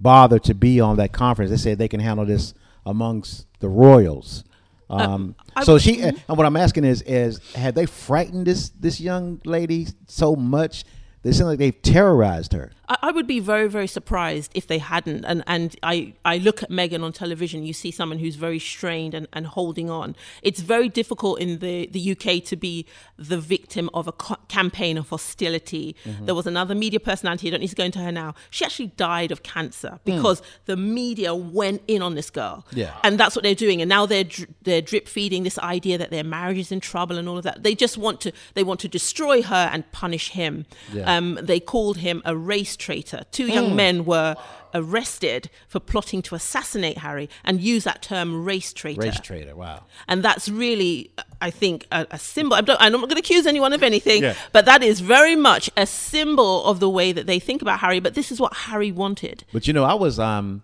bother 0.00 0.38
to 0.40 0.54
be 0.54 0.80
on 0.80 0.96
that 0.96 1.12
conference. 1.12 1.50
They 1.50 1.58
said 1.58 1.78
they 1.78 1.88
can 1.88 2.00
handle 2.00 2.24
this 2.24 2.54
amongst 2.86 3.46
the 3.60 3.68
royals. 3.68 4.44
Um, 4.90 5.36
I- 5.56 5.64
so 5.64 5.78
she 5.78 6.02
and 6.02 6.16
what 6.26 6.44
I'm 6.46 6.56
asking 6.56 6.84
is 6.84 7.02
is 7.02 7.40
have 7.54 7.74
they 7.74 7.86
frightened 7.86 8.46
this 8.46 8.70
this 8.70 9.00
young 9.00 9.40
lady 9.44 9.86
so 10.06 10.36
much? 10.36 10.84
They 11.22 11.32
seem 11.32 11.46
like 11.46 11.58
they've 11.58 11.80
terrorized 11.82 12.52
her. 12.52 12.72
I, 13.00 13.10
would 13.10 13.26
be 13.26 13.40
very, 13.40 13.68
very 13.68 13.86
surprised 13.86 14.50
if 14.54 14.66
they 14.66 14.78
hadn't. 14.78 15.24
And 15.24 15.42
and 15.46 15.76
I, 15.82 16.14
I 16.24 16.38
look 16.38 16.62
at 16.62 16.70
Meghan 16.70 17.02
on 17.02 17.12
television, 17.12 17.64
you 17.64 17.72
see 17.72 17.90
someone 17.90 18.18
who's 18.18 18.36
very 18.36 18.58
strained 18.58 19.14
and, 19.14 19.28
and 19.32 19.46
holding 19.46 19.90
on. 19.90 20.16
It's 20.42 20.60
very 20.60 20.88
difficult 20.88 21.40
in 21.40 21.58
the, 21.58 21.86
the 21.86 22.12
UK 22.12 22.44
to 22.44 22.56
be 22.56 22.86
the 23.16 23.38
victim 23.38 23.88
of 23.94 24.08
a 24.08 24.12
co- 24.12 24.36
campaign 24.48 24.98
of 24.98 25.08
hostility. 25.08 25.96
There 26.20 26.34
was 26.34 26.46
another 26.46 26.74
media 26.74 27.00
personality, 27.00 27.48
I 27.48 27.50
don't 27.52 27.60
need 27.60 27.68
to 27.68 27.76
go 27.76 27.84
into 27.84 27.98
her 28.00 28.12
now. 28.12 28.34
She 28.50 28.64
actually 28.64 28.88
died 28.88 29.32
of 29.32 29.42
cancer 29.42 30.00
because 30.04 30.42
the 30.66 30.76
media 30.76 31.34
went 31.34 31.82
in 31.86 32.02
on 32.02 32.14
this 32.14 32.30
girl. 32.30 32.66
Yeah. 32.72 32.94
And 33.04 33.18
that's 33.18 33.36
what 33.36 33.42
they're 33.42 33.54
doing. 33.54 33.80
And 33.80 33.88
now 33.88 34.06
they're 34.06 34.24
they're 34.62 34.82
drip 34.82 35.08
feeding 35.08 35.42
this 35.42 35.58
idea 35.58 35.98
that 35.98 36.10
their 36.10 36.24
marriage 36.24 36.58
is 36.58 36.72
in 36.72 36.80
trouble 36.80 37.18
and 37.18 37.28
all 37.28 37.38
of 37.38 37.44
that. 37.44 37.62
They 37.62 37.74
just 37.74 37.98
want 37.98 38.20
to 38.22 38.32
they 38.54 38.64
want 38.64 38.80
to 38.80 38.88
destroy 38.88 39.42
her 39.42 39.70
and 39.72 39.90
punish 39.92 40.30
him. 40.30 40.66
Yeah. 40.92 41.16
Um, 41.16 41.38
they 41.40 41.60
called 41.60 41.98
him 41.98 42.22
a 42.24 42.36
race 42.36 42.76
traitor. 42.82 43.22
Two 43.30 43.46
young 43.46 43.76
men 43.76 44.04
were 44.04 44.34
arrested 44.74 45.50
for 45.68 45.78
plotting 45.80 46.22
to 46.22 46.34
assassinate 46.34 46.98
Harry 46.98 47.28
and 47.44 47.60
use 47.60 47.84
that 47.84 48.02
term 48.02 48.44
race 48.44 48.72
traitor. 48.72 49.02
Race 49.02 49.20
trader. 49.20 49.54
Wow. 49.54 49.84
And 50.08 50.22
that's 50.22 50.48
really, 50.48 51.10
I 51.40 51.50
think, 51.50 51.86
a, 51.92 52.06
a 52.10 52.18
symbol. 52.18 52.54
I'm, 52.56 52.64
don't, 52.64 52.80
I'm 52.80 52.92
not 52.92 53.00
going 53.02 53.10
to 53.10 53.18
accuse 53.20 53.46
anyone 53.46 53.72
of 53.72 53.82
anything, 53.82 54.22
Yeah. 54.22 54.34
but 54.52 54.64
that 54.64 54.82
is 54.82 55.00
very 55.00 55.36
much 55.36 55.70
a 55.76 55.86
symbol 55.86 56.64
of 56.64 56.80
the 56.80 56.88
way 56.90 57.12
that 57.12 57.26
they 57.26 57.38
think 57.38 57.62
about 57.62 57.80
Harry. 57.80 58.00
But 58.00 58.14
this 58.14 58.32
is 58.32 58.40
what 58.40 58.54
Harry 58.54 58.90
wanted. 58.90 59.44
But 59.52 59.66
you 59.66 59.72
know, 59.74 59.84
I 59.84 59.94
was 59.94 60.18
um, 60.18 60.62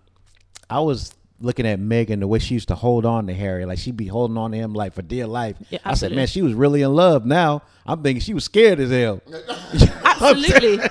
I 0.69 0.79
was 0.79 1.13
looking 1.41 1.65
at 1.65 1.79
Meghan 1.79 2.19
the 2.19 2.27
way 2.27 2.39
she 2.39 2.53
used 2.53 2.67
to 2.67 2.75
hold 2.75 3.05
on 3.05 3.27
to 3.27 3.33
Harry, 3.33 3.65
like 3.65 3.79
she'd 3.79 3.95
be 3.95 4.07
holding 4.07 4.37
on 4.37 4.51
to 4.51 4.57
him 4.57 4.73
like 4.73 4.93
for 4.93 5.01
dear 5.01 5.25
life. 5.25 5.55
Yeah, 5.69 5.79
I 5.85 5.93
said, 5.93 6.11
man, 6.13 6.27
she 6.27 6.41
was 6.41 6.53
really 6.53 6.81
in 6.81 6.93
love. 6.93 7.25
Now 7.25 7.61
I'm 7.85 8.03
thinking 8.03 8.21
she 8.21 8.33
was 8.33 8.43
scared 8.43 8.79
as 8.79 8.91
hell. 8.91 9.21
Absolutely. 10.03 10.79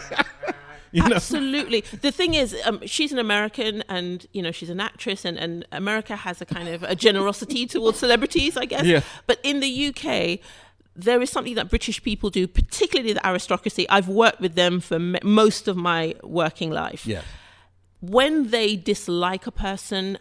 You 0.93 1.07
know? 1.09 1.17
Absolutely. 1.17 1.81
The 2.01 2.11
thing 2.13 2.35
is, 2.35 2.57
um, 2.65 2.81
she's 2.87 3.13
an 3.13 3.19
American, 3.19 3.83
and 3.89 4.27
you 4.33 4.43
know 4.43 4.51
she's 4.53 4.71
an 4.71 4.81
actress, 4.81 5.25
and, 5.25 5.37
and 5.39 5.67
America 5.73 6.17
has 6.17 6.41
a 6.41 6.47
kind 6.47 6.69
of 6.69 6.83
a 6.83 6.95
generosity 6.95 7.67
towards 7.67 7.99
celebrities, 7.99 8.57
I 8.57 8.65
guess. 8.65 8.85
Yeah. 8.85 9.01
But 9.27 9.39
in 9.43 9.61
the 9.61 9.71
UK, 9.89 10.41
there 10.97 11.21
is 11.23 11.31
something 11.31 11.55
that 11.55 11.69
British 11.71 12.03
people 12.03 12.31
do, 12.31 12.47
particularly 12.49 13.13
the 13.13 13.25
aristocracy. 13.27 13.89
I've 13.89 14.09
worked 14.09 14.41
with 14.41 14.55
them 14.55 14.81
for 14.81 14.97
m- 14.97 15.17
most 15.23 15.69
of 15.69 15.77
my 15.77 16.15
working 16.23 16.71
life. 16.71 17.07
Yeah. 17.07 17.23
When 18.01 18.51
they 18.51 18.77
dislike 18.77 19.47
a 19.47 19.51
person, 19.53 20.19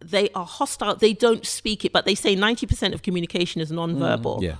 they 0.00 0.30
are 0.34 0.46
hostile. 0.46 0.96
They 0.96 1.12
don't 1.12 1.46
speak 1.46 1.84
it, 1.84 1.92
but 1.92 2.06
they 2.06 2.14
say 2.14 2.34
ninety 2.34 2.66
percent 2.66 2.94
of 2.94 3.02
communication 3.02 3.60
is 3.60 3.70
nonverbal 3.70 4.38
Mm, 4.38 4.42
Yeah. 4.42 4.56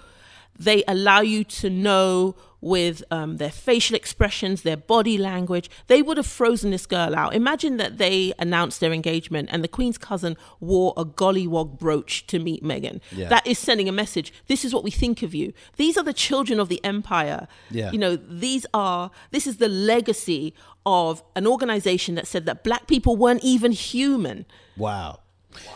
They 0.59 0.85
allow 0.87 1.21
you 1.21 1.44
to 1.44 1.71
know 1.71 2.37
with 2.62 3.02
um, 3.11 3.38
their 3.38 3.50
facial 3.50 3.97
expressions, 3.97 4.62
their 4.62 4.76
body 4.76 5.18
language. 5.18 5.68
They 5.88 6.00
would 6.00 6.16
have 6.16 6.26
frozen 6.26 6.71
this 6.71 6.87
girl 6.87 7.14
out. 7.14 7.35
Imagine 7.35 7.76
that 7.78 7.99
they 7.99 8.32
announced 8.38 8.78
their 8.78 8.92
engagement 8.92 9.49
and 9.52 9.64
the 9.64 9.68
Queen's 9.68 9.99
cousin 9.99 10.37
wore 10.61 10.94
a 10.97 11.04
gollywog 11.04 11.78
brooch 11.78 12.25
to 12.28 12.38
meet 12.38 12.62
Meghan. 12.62 13.00
Yeah. 13.11 13.28
That 13.28 13.44
is 13.47 13.59
sending 13.59 13.88
a 13.88 13.92
message. 13.92 14.32
This 14.47 14.64
is 14.64 14.73
what 14.73 14.85
we 14.85 14.92
think 14.92 15.23
of 15.23 15.35
you. 15.35 15.52
These 15.76 15.99
are 15.99 16.04
the 16.04 16.12
children 16.12 16.61
of 16.61 16.68
the 16.68 16.82
empire. 16.85 17.49
Yeah. 17.68 17.90
You 17.90 17.99
know, 17.99 18.14
these 18.14 18.64
are, 18.73 19.11
this 19.32 19.49
is 19.49 19.56
the 19.56 19.68
legacy 19.68 20.54
of 20.87 21.23
an 21.35 21.49
organization 21.49 22.14
that 22.14 22.28
said 22.28 22.47
that 22.47 22.62
black 22.62 22.87
people 22.87 23.16
weren't 23.16 23.42
even 23.42 23.73
human. 23.73 24.47
Wow. 24.76 25.18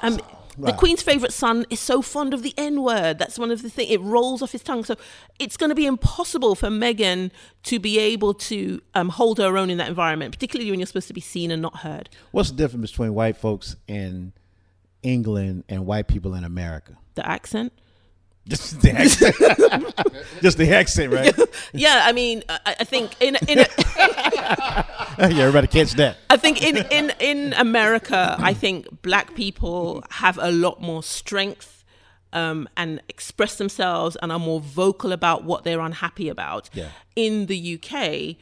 Um, 0.02 0.20
The 0.58 0.72
Queen's 0.72 1.02
favorite 1.02 1.32
son 1.32 1.66
is 1.70 1.80
so 1.80 2.02
fond 2.02 2.32
of 2.32 2.42
the 2.42 2.54
N 2.56 2.82
word. 2.82 3.18
That's 3.18 3.38
one 3.38 3.50
of 3.50 3.62
the 3.62 3.70
things. 3.70 3.90
It 3.90 4.00
rolls 4.00 4.42
off 4.42 4.52
his 4.52 4.62
tongue. 4.62 4.84
So 4.84 4.96
it's 5.38 5.56
going 5.56 5.68
to 5.70 5.74
be 5.74 5.86
impossible 5.86 6.54
for 6.54 6.68
Meghan 6.68 7.30
to 7.64 7.78
be 7.78 7.98
able 7.98 8.34
to 8.34 8.80
um, 8.94 9.10
hold 9.10 9.38
her 9.38 9.56
own 9.58 9.70
in 9.70 9.78
that 9.78 9.88
environment, 9.88 10.32
particularly 10.32 10.70
when 10.70 10.80
you're 10.80 10.86
supposed 10.86 11.08
to 11.08 11.14
be 11.14 11.20
seen 11.20 11.50
and 11.50 11.60
not 11.60 11.78
heard. 11.78 12.08
What's 12.30 12.50
the 12.50 12.56
difference 12.56 12.90
between 12.90 13.14
white 13.14 13.36
folks 13.36 13.76
in 13.86 14.32
England 15.02 15.64
and 15.68 15.86
white 15.86 16.08
people 16.08 16.34
in 16.34 16.44
America? 16.44 16.96
The 17.14 17.28
accent. 17.28 17.72
Just 18.48 18.80
the 18.80 18.92
accent. 18.92 19.34
Just 20.42 20.58
the 20.58 20.72
accent, 20.72 21.12
right? 21.12 21.34
Yeah, 21.72 22.02
I 22.04 22.12
mean, 22.12 22.42
I, 22.48 22.76
I 22.80 22.84
think 22.84 23.20
in 23.20 23.36
in 23.48 23.58
a, 23.58 23.66
yeah, 25.18 25.42
everybody 25.42 25.66
catch 25.66 25.92
that. 25.94 26.16
I 26.30 26.36
think 26.36 26.62
in, 26.62 26.76
in, 26.90 27.12
in 27.18 27.52
America, 27.54 28.36
I 28.38 28.54
think 28.54 29.02
black 29.02 29.34
people 29.34 30.04
have 30.10 30.38
a 30.40 30.50
lot 30.52 30.80
more 30.80 31.02
strength 31.02 31.84
um, 32.32 32.68
and 32.76 33.00
express 33.08 33.56
themselves 33.56 34.16
and 34.22 34.30
are 34.30 34.38
more 34.38 34.60
vocal 34.60 35.12
about 35.12 35.44
what 35.44 35.64
they're 35.64 35.80
unhappy 35.80 36.28
about. 36.28 36.70
Yeah. 36.72 36.90
In 37.16 37.46
the 37.46 37.74
UK, 37.74 38.36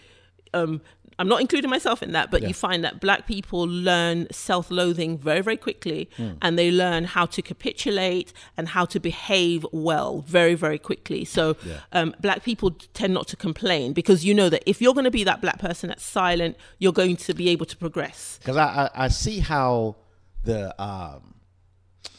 um, 0.52 0.80
I'm 1.18 1.28
not 1.28 1.40
including 1.40 1.70
myself 1.70 2.02
in 2.02 2.12
that, 2.12 2.30
but 2.30 2.42
Yeah. 2.42 2.48
you 2.48 2.54
find 2.54 2.82
that 2.84 3.00
black 3.00 3.26
people 3.26 3.60
learn 3.66 4.26
self 4.32 4.70
loathing 4.70 5.16
very, 5.18 5.40
very 5.42 5.56
quickly 5.56 6.08
Hmm. 6.16 6.32
and 6.42 6.58
they 6.58 6.70
learn 6.70 7.04
how 7.04 7.26
to 7.26 7.40
capitulate 7.42 8.32
and 8.56 8.68
how 8.68 8.84
to 8.86 8.98
behave 9.00 9.64
well 9.72 10.20
very, 10.26 10.54
very 10.54 10.78
quickly. 10.78 11.24
So 11.24 11.56
Yeah. 11.66 11.80
um, 11.92 12.14
black 12.20 12.42
people 12.44 12.70
tend 12.94 13.14
not 13.14 13.28
to 13.28 13.36
complain 13.36 13.92
because 13.92 14.24
you 14.24 14.34
know 14.34 14.48
that 14.48 14.62
if 14.66 14.80
you're 14.82 14.94
going 14.94 15.04
to 15.04 15.10
be 15.10 15.24
that 15.24 15.40
black 15.40 15.58
person 15.58 15.88
that's 15.88 16.04
silent, 16.04 16.56
you're 16.78 16.92
going 16.92 17.16
to 17.16 17.34
be 17.34 17.48
able 17.50 17.66
to 17.66 17.76
progress. 17.76 18.38
Because 18.40 18.56
I, 18.56 18.66
I 18.94 19.04
I 19.04 19.08
see 19.08 19.38
how 19.40 19.96
the 20.44 20.60
um 20.82 21.34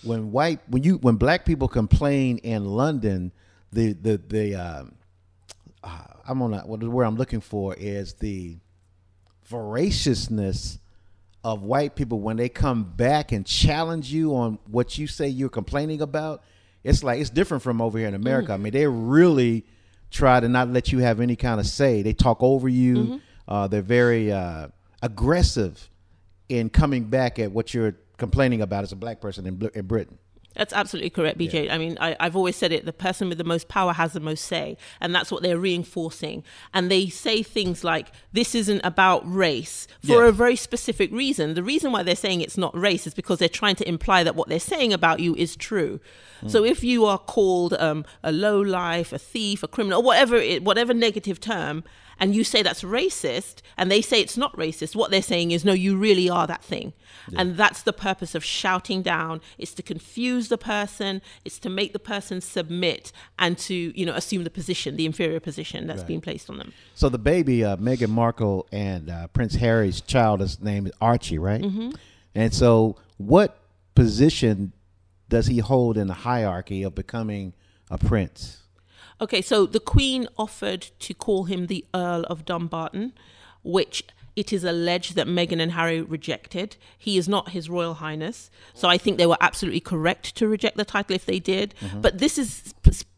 when 0.04 0.32
white 0.32 0.60
when 0.68 0.84
you 0.84 0.98
when 0.98 1.16
black 1.16 1.46
people 1.46 1.68
complain 1.68 2.38
in 2.40 2.66
London, 2.66 3.32
the 3.72 3.94
the 3.94 4.18
the 4.18 4.56
um, 4.56 4.94
uh, 5.84 5.90
I'm 6.28 6.42
on 6.42 6.54
a, 6.54 6.60
what 6.62 6.80
the 6.80 6.90
word 6.90 7.04
I'm 7.06 7.16
looking 7.16 7.42
for 7.42 7.76
is 7.76 8.14
the 8.16 8.58
voraciousness 9.46 10.80
of 11.44 11.62
white 11.62 11.96
people 11.96 12.20
when 12.20 12.38
they 12.38 12.50
come 12.50 12.84
back 12.84 13.32
and 13.32 13.46
challenge 13.46 14.12
you 14.12 14.36
on 14.36 14.58
what 14.66 14.98
you 14.98 15.08
say 15.08 15.28
you're 15.28 15.50
complaining 15.50 16.02
about. 16.02 16.44
It's 16.84 17.04
like 17.04 17.20
it's 17.20 17.30
different 17.30 17.64
from 17.64 17.82
over 17.82 17.98
here 17.98 18.08
in 18.08 18.16
America. 18.16 18.54
I 18.54 18.58
mean, 18.58 18.74
they 18.74 18.88
really 18.88 19.66
try 20.12 20.40
to 20.40 20.48
not 20.48 20.70
let 20.70 20.92
you 20.92 21.00
have 21.00 21.20
any 21.20 21.36
kind 21.36 21.60
of 21.60 21.68
say. 21.68 22.02
They 22.02 22.14
talk 22.14 22.42
over 22.42 22.68
you. 22.68 23.22
Uh, 23.48 23.68
they're 23.68 23.82
very 23.82 24.32
uh, 24.32 24.68
aggressive 25.02 25.90
in 26.50 26.70
coming 26.70 27.06
back 27.06 27.38
at 27.40 27.52
what 27.52 27.74
you're 27.74 27.96
complaining 28.18 28.62
about 28.62 28.84
as 28.84 28.92
a 28.92 28.96
black 28.96 29.20
person 29.22 29.46
in, 29.46 29.70
in 29.74 29.86
Britain. 29.86 30.18
That's 30.56 30.74
absolutely 30.74 31.10
correct, 31.10 31.38
BJ. 31.38 31.70
I 31.70 31.78
mean, 31.78 31.98
I, 32.00 32.16
I've 32.20 32.36
always 32.36 32.56
said 32.56 32.72
it 32.72 32.86
the 32.86 32.94
person 32.94 33.30
with 33.30 33.38
the 33.38 33.44
most 33.44 33.68
power 33.68 33.94
has 33.94 34.14
the 34.14 34.20
most 34.20 34.46
say. 34.46 34.78
And 35.02 35.14
that's 35.14 35.32
what 35.32 35.44
they're 35.44 35.58
reinforcing. 35.60 36.44
And 36.74 36.90
they 36.90 37.08
say 37.08 37.44
things 37.44 37.84
like, 37.84 38.08
this 38.34 38.56
isn't 38.56 38.82
about 38.84 39.22
race 39.32 39.88
for 40.02 40.24
Yeah. 40.24 40.30
a 40.30 40.32
very 40.32 40.56
specific 40.56 41.12
reason. 41.12 41.54
The 41.54 41.64
reason 41.64 41.92
why 41.92 42.04
they're 42.04 42.16
saying 42.16 42.42
it's 42.42 42.58
not 42.58 42.76
race 42.78 43.06
is 43.06 43.14
because 43.14 43.40
they're 43.40 43.50
trying 43.50 43.76
to 43.76 43.88
imply 43.88 44.24
that 44.24 44.36
what 44.36 44.48
they're 44.50 44.60
saying 44.60 44.94
about 44.94 45.20
you 45.20 45.36
is 45.36 45.56
true. 45.56 46.00
So 46.48 46.64
if 46.64 46.84
you 46.84 47.06
are 47.06 47.18
called 47.18 47.74
um, 47.74 48.06
a 48.24 48.32
low 48.32 48.60
life, 48.62 49.12
a 49.12 49.18
thief, 49.18 49.64
a 49.64 49.68
criminal, 49.68 50.04
whatever, 50.04 50.36
it, 50.36 50.64
whatever 50.64 50.94
negative 50.94 51.40
term, 51.40 51.84
and 52.20 52.36
you 52.36 52.44
say 52.44 52.62
that's 52.62 52.84
racist, 52.84 53.62
and 53.78 53.92
they 53.92 54.02
say 54.02 54.22
it's 54.22 54.38
not 54.38 54.56
racist, 54.56 54.96
what 54.96 55.12
they're 55.12 55.22
saying 55.22 55.52
is, 55.52 55.66
no, 55.66 55.74
you 55.74 55.98
really 55.98 56.30
are 56.30 56.48
that 56.48 56.64
thing. 56.64 56.94
And 57.36 57.58
that's 57.58 57.82
the 57.82 57.94
purpose 57.94 58.36
of 58.36 58.44
shouting 58.44 59.02
down. 59.02 59.42
It's 59.58 59.74
to 59.76 59.84
confuse 59.84 60.50
the 60.50 60.58
person. 60.58 61.22
It's 61.44 61.60
to 61.60 61.70
make 61.70 61.94
the 61.94 62.00
person 62.00 62.42
submit 62.42 63.12
and 63.40 63.58
to, 63.60 63.74
you 64.00 64.06
know, 64.06 64.14
assume 64.14 64.44
the 64.44 64.50
position, 64.50 64.96
the 64.96 65.06
inferior 65.06 65.40
position 65.40 65.88
that's 65.88 66.04
being 66.04 66.22
placed 66.22 66.50
on 66.50 66.58
them. 66.58 66.74
So 66.94 67.10
the 67.10 67.18
baby, 67.18 67.64
uh, 67.64 67.78
Meghan 67.78 68.10
Markle 68.10 68.68
and 68.72 69.10
uh, 69.10 69.28
Prince 69.28 69.56
Harry's 69.56 70.02
child 70.02 70.42
is 70.42 70.62
named 70.62 70.92
Archie, 71.02 71.40
right? 71.40 71.62
Mm-hmm. 71.62 71.92
And 72.36 72.54
so, 72.54 72.98
what 73.18 73.58
position 73.96 74.74
does 75.30 75.48
he 75.48 75.60
hold 75.60 75.98
in 75.98 76.08
the 76.08 76.14
hierarchy 76.14 76.84
of 76.84 76.94
becoming 76.94 77.54
a 77.90 77.98
prince? 77.98 78.65
Okay, 79.22 79.42
so 79.42 79.66
the 79.66 79.80
Queen 79.80 80.28
offered 80.38 80.82
to 81.00 81.14
call 81.14 81.46
him 81.46 81.68
the 81.68 81.86
Earl 81.94 82.24
of 82.30 82.46
Dumbarton, 82.46 83.14
which 83.64 84.04
it 84.36 84.52
is 84.52 84.64
alleged 84.66 85.16
that 85.16 85.28
Meghan 85.28 85.62
and 85.62 85.72
Harry 85.72 86.02
rejected. 86.02 86.76
He 86.98 87.18
is 87.18 87.28
not 87.30 87.50
His 87.52 87.70
Royal 87.70 87.96
Highness, 87.96 88.52
so 88.74 88.90
I 88.90 88.98
think 88.98 89.18
they 89.18 89.26
were 89.26 89.38
absolutely 89.40 89.80
correct 89.80 90.36
to 90.36 90.48
reject 90.48 90.76
the 90.76 90.84
title 90.86 91.16
if 91.16 91.26
they 91.26 91.40
did. 91.40 91.74
But 92.02 92.18
this 92.18 92.38
is. 92.38 92.74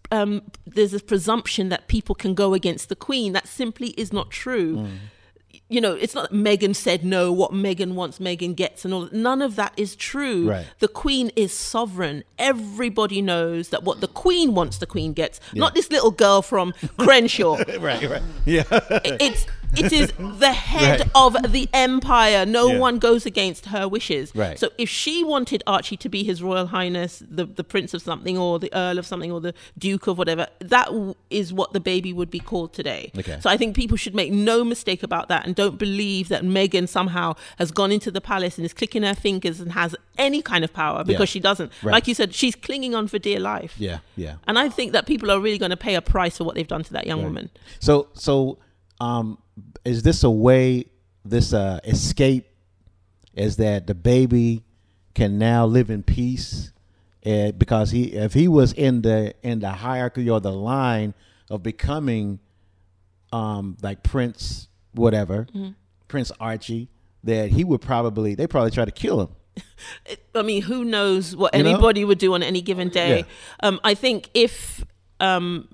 Um, 0.10 0.44
there's 0.66 0.94
a 0.94 1.02
presumption 1.02 1.68
that 1.68 1.90
people 1.90 2.16
can 2.16 2.34
go 2.34 2.54
against 2.54 2.88
the 2.88 2.96
Queen. 2.96 3.34
That 3.34 3.46
simply 3.46 3.90
is 3.98 4.14
not 4.14 4.30
true. 4.32 4.88
You 5.70 5.82
know, 5.82 5.94
it's 5.94 6.16
not 6.16 6.32
that 6.32 6.38
Meghan 6.38 6.74
said 6.74 7.04
no, 7.04 7.32
what 7.32 7.52
Meghan 7.52 7.94
wants, 7.94 8.20
Meghan 8.20 8.56
gets, 8.56 8.86
and 8.86 8.94
all. 8.94 9.10
None 9.12 9.42
of 9.42 9.58
that 9.58 9.74
is 9.76 9.96
true. 9.96 10.50
Right. 10.50 10.66
The 10.80 10.88
Queen 10.88 11.30
is 11.36 11.52
sovereign. 11.52 12.24
Everybody 12.40 13.22
knows 13.22 13.70
that 13.70 13.84
what 13.84 14.00
the 14.00 14.08
Queen 14.08 14.54
wants, 14.54 14.78
the 14.78 14.86
Queen 14.86 15.12
gets. 15.12 15.42
Not 15.54 15.74
this 15.74 15.92
little 15.92 16.12
girl 16.12 16.42
from 16.42 16.74
Crenshaw. 16.98 17.58
Right, 17.78 18.10
right. 18.10 18.22
Yeah. 18.46 18.64
it's 18.72 19.46
it 19.76 19.92
is 19.92 20.12
the 20.40 20.52
head 20.54 21.00
Right. 21.02 21.10
of 21.16 21.52
the 21.52 21.68
empire. 21.74 22.46
No 22.46 22.68
Yeah. 22.72 22.80
one 22.80 23.00
goes 23.00 23.26
against 23.26 23.68
her 23.68 23.88
wishes. 23.88 24.32
Right. 24.36 24.58
So 24.60 24.70
if 24.78 24.90
she 24.90 25.24
wanted 25.24 25.64
Archie 25.68 25.98
to 25.98 26.10
be 26.10 26.24
His 26.24 26.42
Royal 26.42 26.68
Highness, 26.68 27.24
the 27.30 27.46
the 27.46 27.64
Prince 27.64 27.94
of 27.94 28.02
something, 28.02 28.38
or 28.38 28.60
the 28.60 28.72
Earl 28.74 28.98
of 28.98 29.06
something, 29.06 29.32
or 29.32 29.42
the 29.42 29.54
Duke 29.78 30.08
of 30.08 30.18
whatever, 30.18 30.48
that 30.60 30.86
w- 30.88 31.16
is 31.30 31.52
what 31.54 31.74
the 31.74 31.80
baby 31.80 32.14
would 32.14 32.30
be 32.32 32.40
called 32.40 32.74
today. 32.74 33.12
Okay. 33.18 33.40
So 33.42 33.50
I 33.50 33.58
think 33.58 33.76
people 33.76 33.98
should 33.98 34.16
make 34.16 34.32
no 34.32 34.64
mistake 34.64 35.04
about 35.04 35.28
that 35.30 35.46
and 35.46 35.56
don't 35.56 35.78
believe 35.78 36.30
that 36.30 36.44
Meghan 36.44 36.88
somehow 36.88 37.34
has 37.58 37.72
gone 37.72 37.92
into 37.92 38.12
the 38.12 38.22
palace 38.22 38.58
and 38.58 38.66
is 38.66 38.74
clicking 38.74 39.04
her 39.04 39.16
fingers 39.16 39.60
and 39.60 39.72
has 39.74 39.96
any 40.18 40.42
kind 40.42 40.64
of 40.64 40.74
power 40.74 41.04
because 41.04 41.30
Yeah. 41.30 41.34
she 41.34 41.40
doesn't. 41.40 41.72
Right. 41.84 41.92
Like 41.94 42.08
you 42.08 42.14
said, 42.14 42.34
she's 42.34 42.56
clinging 42.56 42.96
on 42.96 43.08
for 43.08 43.20
dear 43.20 43.40
life. 43.40 43.76
yeah, 43.78 44.00
yeah. 44.16 44.36
And 44.48 44.58
I 44.58 44.70
think 44.70 44.92
that 44.94 45.06
people 45.06 45.30
are 45.32 45.40
really 45.40 45.58
going 45.58 45.72
to 45.72 45.78
pay 45.78 45.96
a 45.96 46.02
price 46.02 46.38
for 46.38 46.44
what 46.44 46.56
they've 46.56 46.68
done 46.68 46.84
to 46.84 46.94
that 46.94 47.06
young 47.08 47.24
woman. 47.24 47.50
So, 47.80 48.08
so, 48.14 48.58
um, 49.00 49.38
is 49.86 50.04
this 50.04 50.24
a 50.24 50.30
way, 50.30 50.86
this 51.26 51.54
uh, 51.54 51.80
escape, 51.84 52.48
is 53.34 53.58
that 53.58 53.88
the 53.88 53.96
baby 53.96 54.64
can 55.14 55.38
now 55.38 55.66
live 55.66 55.90
in 55.90 56.04
peace, 56.04 56.72
uh, 57.26 57.52
because 57.52 57.92
he, 57.92 58.14
if 58.14 58.34
he 58.34 58.48
was 58.48 58.74
in 58.74 59.02
the 59.02 59.34
in 59.44 59.60
the 59.60 59.70
hierarchy 59.70 60.30
or 60.30 60.40
the 60.40 60.52
line 60.52 61.14
of 61.50 61.64
becoming, 61.64 62.40
um, 63.32 63.78
like 63.82 64.04
Prince, 64.04 64.68
whatever, 64.94 65.48
Mm-hmm. 65.54 65.70
Prince 66.08 66.32
Archie, 66.40 66.88
that 67.24 67.50
he 67.52 67.64
would 67.64 67.82
probably 67.82 68.34
they 68.36 68.48
probably 68.48 68.72
try 68.72 68.86
to 68.86 68.92
kill 68.92 69.22
him. 69.22 69.30
I 70.36 70.42
mean, 70.44 70.62
who 70.62 70.86
knows 70.86 71.36
what 71.36 71.54
You 71.56 71.64
know? 71.64 71.70
anybody 71.72 72.06
would 72.06 72.18
do 72.20 72.34
on 72.34 72.44
any 72.44 72.62
given 72.62 72.90
day? 72.90 73.20
Yeah. 73.20 73.24
Um, 73.62 73.80
I 73.84 73.94
think 73.96 74.30
if, 74.34 74.86
um, 75.20 75.68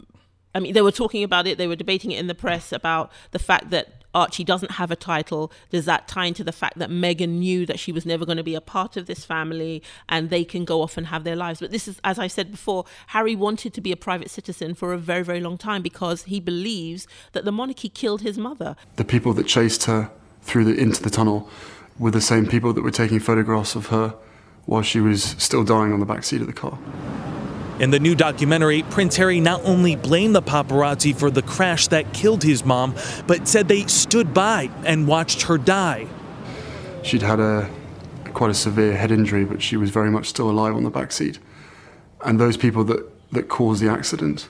I 0.56 0.60
mean, 0.60 0.74
they 0.74 0.82
were 0.82 0.92
talking 0.92 1.24
about 1.24 1.48
it, 1.48 1.58
they 1.58 1.68
were 1.68 1.76
debating 1.76 2.12
it 2.12 2.20
in 2.20 2.28
the 2.28 2.36
press 2.36 2.72
about 2.72 3.12
the 3.32 3.40
fact 3.40 3.70
that 3.72 4.04
Archie 4.14 4.44
doesn't 4.44 4.74
have 4.74 4.92
a 4.92 4.96
title. 4.96 5.52
Does 5.72 5.86
that 5.86 6.08
tie 6.08 6.26
into 6.26 6.44
the 6.44 6.52
fact 6.52 6.78
that 6.78 6.90
Meghan 6.90 7.40
knew 7.40 7.66
that 7.66 7.80
she 7.80 7.92
was 7.92 8.06
never 8.06 8.26
going 8.26 8.38
to 8.38 8.44
be 8.44 8.56
a 8.56 8.62
part 8.62 8.96
of 8.96 9.08
this 9.08 9.26
family 9.26 9.82
and 10.08 10.30
they 10.30 10.44
can 10.44 10.66
go 10.66 10.82
off 10.82 10.98
and 10.98 11.08
have 11.08 11.24
their 11.24 11.36
lives? 11.36 11.60
But 11.60 11.72
this 11.72 11.88
is, 11.88 12.00
as 12.04 12.20
I 12.20 12.28
said 12.28 12.52
before, 12.52 12.86
Harry 13.08 13.36
wanted 13.36 13.74
to 13.74 13.82
be 13.82 13.92
a 13.92 13.98
private 13.98 14.30
citizen 14.30 14.76
for 14.76 14.94
a 14.94 14.98
very, 14.98 15.24
very 15.24 15.40
long 15.40 15.58
time 15.58 15.82
because 15.82 16.24
he 16.24 16.40
believes 16.40 17.08
that 17.32 17.46
the 17.46 17.52
monarchy 17.52 17.90
killed 17.90 18.22
his 18.22 18.38
mother. 18.38 18.76
the 18.98 19.06
people 19.06 19.34
that 19.34 19.48
chased 19.48 19.86
her 19.86 20.12
through 20.42 20.66
the 20.66 20.76
into 20.76 21.02
the 21.02 21.10
tunnel 21.10 21.50
were 21.98 22.12
the 22.12 22.22
same 22.22 22.46
people 22.46 22.74
that 22.74 22.82
were 22.82 22.92
taking 22.92 23.20
photographs 23.20 23.76
of 23.76 23.88
her 23.88 24.16
while 24.66 24.82
she 24.82 25.00
was 25.00 25.24
still 25.24 25.64
dying 25.64 25.92
on 25.92 26.00
the 26.00 26.06
back 26.06 26.24
seat 26.24 26.42
of 26.42 26.48
the 26.48 26.54
car. 26.54 26.78
In 27.84 27.92
the 27.92 28.00
new 28.00 28.16
documentary, 28.16 28.84
Prince 28.84 29.18
Harry 29.18 29.42
not 29.42 29.62
only 29.66 29.98
blamed 29.98 30.36
the 30.36 30.42
paparazzi 30.42 31.14
for 31.14 31.30
the 31.30 31.42
crash 31.42 31.90
that 31.90 32.14
killed 32.14 32.42
his 32.42 32.64
mom, 32.64 32.96
but 33.28 33.46
said 33.46 33.68
they 33.68 33.86
stood 33.88 34.34
by 34.34 34.70
and 34.86 35.06
watched 35.06 35.42
her 35.42 35.58
die. 35.58 36.08
She'd 37.04 37.24
had 37.24 37.42
a 37.42 37.70
quite 38.34 38.52
a 38.52 38.54
severe 38.54 38.96
head 38.96 39.12
injury, 39.12 39.44
but 39.44 39.62
she 39.62 39.76
was 39.76 39.90
very 39.90 40.10
much 40.10 40.30
still 40.30 40.50
alive 40.50 40.78
on 40.78 40.86
the 40.86 40.90
back 40.90 41.12
seat. 41.12 41.40
And 42.24 42.40
those 42.40 42.56
people 42.56 42.86
that, 42.86 43.06
that 43.34 43.50
caused 43.50 43.84
the 43.84 43.92
accident 43.92 44.48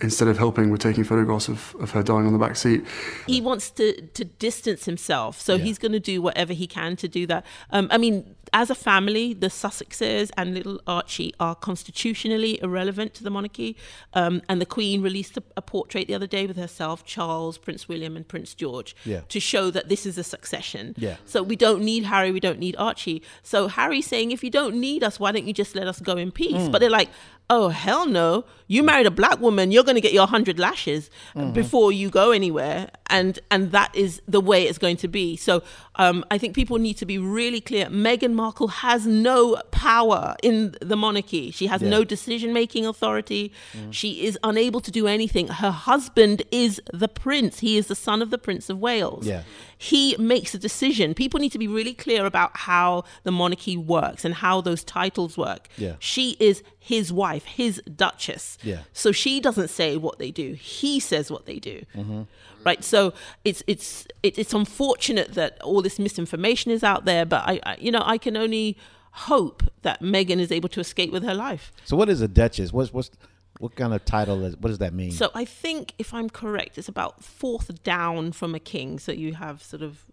instead 0.00 0.28
of 0.28 0.38
helping 0.38 0.70
with 0.70 0.80
taking 0.80 1.04
photographs 1.04 1.48
of, 1.48 1.74
of 1.80 1.90
her 1.92 2.02
dying 2.02 2.26
on 2.26 2.32
the 2.32 2.38
back 2.38 2.56
seat. 2.56 2.84
he 3.26 3.40
wants 3.40 3.70
to 3.70 4.00
to 4.18 4.24
distance 4.24 4.84
himself 4.84 5.40
so 5.40 5.58
he's 5.58 5.78
going 5.78 5.92
to 5.92 6.00
do 6.00 6.22
whatever 6.22 6.52
he 6.52 6.66
can 6.66 6.96
to 6.96 7.08
do 7.08 7.26
that 7.26 7.44
um, 7.70 7.88
i 7.90 7.98
mean 7.98 8.34
as 8.54 8.70
a 8.70 8.74
family 8.74 9.34
the 9.34 9.48
sussexes 9.48 10.30
and 10.38 10.54
little 10.54 10.80
archie 10.86 11.34
are 11.38 11.54
constitutionally 11.54 12.58
irrelevant 12.62 13.14
to 13.14 13.24
the 13.24 13.30
monarchy 13.30 13.76
um, 14.14 14.40
and 14.48 14.60
the 14.60 14.66
queen 14.66 15.02
released 15.02 15.36
a, 15.36 15.42
a 15.56 15.62
portrait 15.62 16.06
the 16.08 16.14
other 16.14 16.26
day 16.26 16.46
with 16.46 16.56
herself 16.56 17.04
charles 17.04 17.58
prince 17.58 17.88
william 17.88 18.16
and 18.16 18.28
prince 18.28 18.54
george 18.54 18.94
Yeah. 19.04 19.20
to 19.28 19.40
show 19.40 19.70
that 19.70 19.88
this 19.88 20.06
is 20.06 20.16
a 20.18 20.24
succession 20.24 20.94
Yeah. 20.96 21.16
so 21.24 21.42
we 21.42 21.56
don't 21.56 21.82
need 21.82 22.04
harry 22.04 22.30
we 22.30 22.40
don't 22.40 22.58
need 22.58 22.76
archie 22.76 23.22
so 23.42 23.68
harry's 23.68 24.06
saying 24.06 24.30
if 24.30 24.44
you 24.44 24.50
don't 24.50 24.76
need 24.76 25.02
us 25.02 25.18
why 25.18 25.32
don't 25.32 25.46
you 25.46 25.52
just 25.52 25.74
let 25.74 25.86
us 25.88 26.00
go 26.00 26.16
in 26.16 26.30
peace 26.30 26.48
Mm. 26.58 26.72
but 26.72 26.78
they're 26.80 26.90
like 26.90 27.10
oh 27.50 27.68
hell 27.68 28.06
no 28.06 28.44
you 28.66 28.82
married 28.82 29.06
a 29.06 29.10
black 29.10 29.40
woman 29.40 29.70
you're 29.72 29.84
going 29.84 29.94
to 29.94 30.00
get 30.00 30.12
your 30.12 30.22
100 30.24 30.58
lashes 30.58 31.10
Mm-hmm. 31.34 31.52
before 31.52 31.92
you 31.92 32.10
go 32.10 32.30
anywhere 32.32 32.88
and 33.10 33.38
and 33.50 33.72
that 33.72 33.94
is 33.94 34.20
the 34.28 34.40
way 34.40 34.64
it's 34.68 34.78
going 34.78 34.96
to 34.96 35.08
be 35.08 35.36
so 35.36 35.62
um, 35.96 36.24
i 36.30 36.36
think 36.38 36.54
people 36.54 36.78
need 36.78 36.94
to 36.96 37.06
be 37.06 37.18
really 37.18 37.60
clear 37.60 37.86
meghan 37.86 38.32
markle 38.32 38.68
has 38.68 39.06
no 39.06 39.56
power 39.70 40.36
in 40.42 40.74
the 40.80 40.96
monarchy 40.96 41.50
she 41.50 41.66
has 41.66 41.80
Yeah. 41.82 41.90
no 41.90 42.04
decision 42.04 42.52
making 42.52 42.84
authority 42.86 43.52
Mm. 43.76 43.92
she 43.92 44.24
is 44.26 44.38
unable 44.42 44.80
to 44.80 44.90
do 44.90 45.06
anything 45.06 45.48
her 45.48 45.70
husband 45.70 46.42
is 46.50 46.80
the 46.92 47.08
prince 47.08 47.60
he 47.60 47.76
is 47.76 47.86
the 47.86 47.94
son 47.94 48.22
of 48.22 48.30
the 48.30 48.38
prince 48.38 48.68
of 48.70 48.78
wales 48.78 49.26
Yeah. 49.26 49.42
he 49.76 50.16
makes 50.18 50.54
a 50.54 50.58
decision. 50.58 51.14
People 51.14 51.38
need 51.40 51.52
to 51.52 51.58
be 51.58 51.68
really 51.68 51.94
clear 51.94 52.26
about 52.26 52.50
how 52.68 53.04
the 53.22 53.30
monarchy 53.30 53.76
works 53.76 54.24
and 54.24 54.34
how 54.34 54.60
those 54.60 54.82
titles 54.82 55.36
work. 55.38 55.68
Yeah. 55.76 55.94
She 56.00 56.36
is 56.40 56.62
his 56.80 57.12
wife, 57.12 57.44
his 57.44 57.80
duchess. 58.04 58.58
Yeah. 58.62 58.80
So 58.92 59.12
she 59.12 59.38
doesn't 59.40 59.68
say 59.68 59.96
what 59.96 60.18
they 60.18 60.30
do. 60.32 60.54
He 60.54 60.98
says 60.98 61.30
what 61.30 61.46
they 61.46 61.58
do. 61.60 61.84
Mm-hmm. 61.96 62.22
Right. 62.64 62.82
So 62.84 63.12
it's 63.44 63.62
it's 63.66 64.06
it's 64.22 64.52
unfortunate 64.52 65.34
that 65.34 65.60
all 65.62 65.80
this 65.82 65.98
misinformation 65.98 66.70
is 66.70 66.82
out 66.82 67.04
there, 67.04 67.24
but 67.24 67.42
I, 67.46 67.60
I 67.64 67.76
you 67.80 67.90
know 67.90 68.02
I 68.04 68.18
can 68.18 68.36
only 68.36 68.76
hope 69.12 69.62
that 69.82 70.00
Meghan 70.00 70.38
is 70.38 70.52
able 70.52 70.68
to 70.70 70.80
escape 70.80 71.10
with 71.12 71.24
her 71.24 71.34
life. 71.34 71.72
So 71.84 71.96
what 71.96 72.08
is 72.08 72.20
a 72.20 72.28
duchess? 72.28 72.72
What's 72.72 72.92
what's 72.92 73.10
what 73.58 73.74
kind 73.74 73.92
of 73.92 74.04
title 74.04 74.44
is? 74.44 74.56
What 74.56 74.68
does 74.68 74.78
that 74.78 74.92
mean? 74.92 75.10
So 75.10 75.30
I 75.34 75.44
think, 75.44 75.94
if 75.98 76.14
I'm 76.14 76.30
correct, 76.30 76.78
it's 76.78 76.88
about 76.88 77.24
fourth 77.24 77.82
down 77.82 78.32
from 78.32 78.54
a 78.54 78.60
king. 78.60 78.98
So 78.98 79.10
you 79.12 79.34
have 79.34 79.62
sort 79.62 79.82
of 79.82 80.04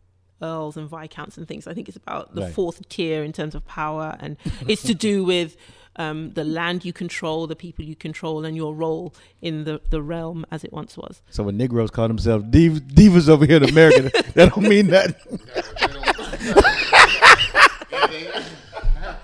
earls 0.42 0.76
and 0.78 0.90
viscounts 0.90 1.38
and 1.38 1.48
things. 1.48 1.68
I 1.68 1.74
think 1.74 1.88
it's 1.88 1.98
about 1.98 2.36
the 2.36 2.42
Right. 2.42 2.54
fourth 2.54 2.88
tier 2.90 3.24
in 3.24 3.32
terms 3.34 3.56
of 3.56 3.66
power, 3.66 4.18
and 4.20 4.38
it's 4.68 4.84
to 4.84 4.94
do 4.94 5.24
with 5.24 5.58
um, 5.98 6.32
the 6.34 6.44
land 6.44 6.86
you 6.86 6.94
control, 6.94 7.48
the 7.48 7.56
people 7.56 7.86
you 7.86 7.96
control, 7.96 8.46
and 8.46 8.56
your 8.56 8.74
role 8.74 9.14
in 9.42 9.64
the, 9.64 9.82
the 9.90 10.02
realm 10.02 10.46
as 10.52 10.64
it 10.64 10.74
once 10.74 10.98
was. 10.98 11.22
So 11.30 11.44
when 11.44 11.58
Negroes 11.58 11.92
call 11.92 12.08
themselves 12.08 12.46
div- 12.50 12.82
divas 12.84 13.30
over 13.30 13.46
here 13.46 13.58
in 13.58 13.70
America, 13.70 14.10
that 14.34 14.52
don't 14.54 14.68
mean 14.68 14.88
nothing. 14.88 15.40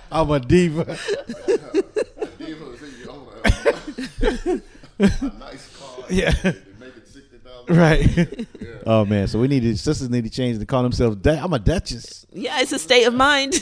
I'm 0.12 0.30
a 0.30 0.40
diva. 0.40 0.98
Yeah. 6.10 6.34
Right. 7.70 8.48
Oh 8.86 9.06
man. 9.06 9.28
So 9.28 9.40
we 9.40 9.48
need 9.48 9.62
to 9.62 9.78
sisters 9.78 10.10
need 10.10 10.25
to 10.25 10.30
change 10.30 10.60
to 10.60 10.66
call 10.66 10.84
themselves. 10.84 11.16
Du- 11.18 11.32
I'm 11.42 11.54
a 11.54 11.60
duchess. 11.60 12.25
Yeah, 12.34 12.60
it's 12.62 12.74
a 12.74 12.80
state 12.80 13.06
of 13.06 13.13
mind. 13.13 13.54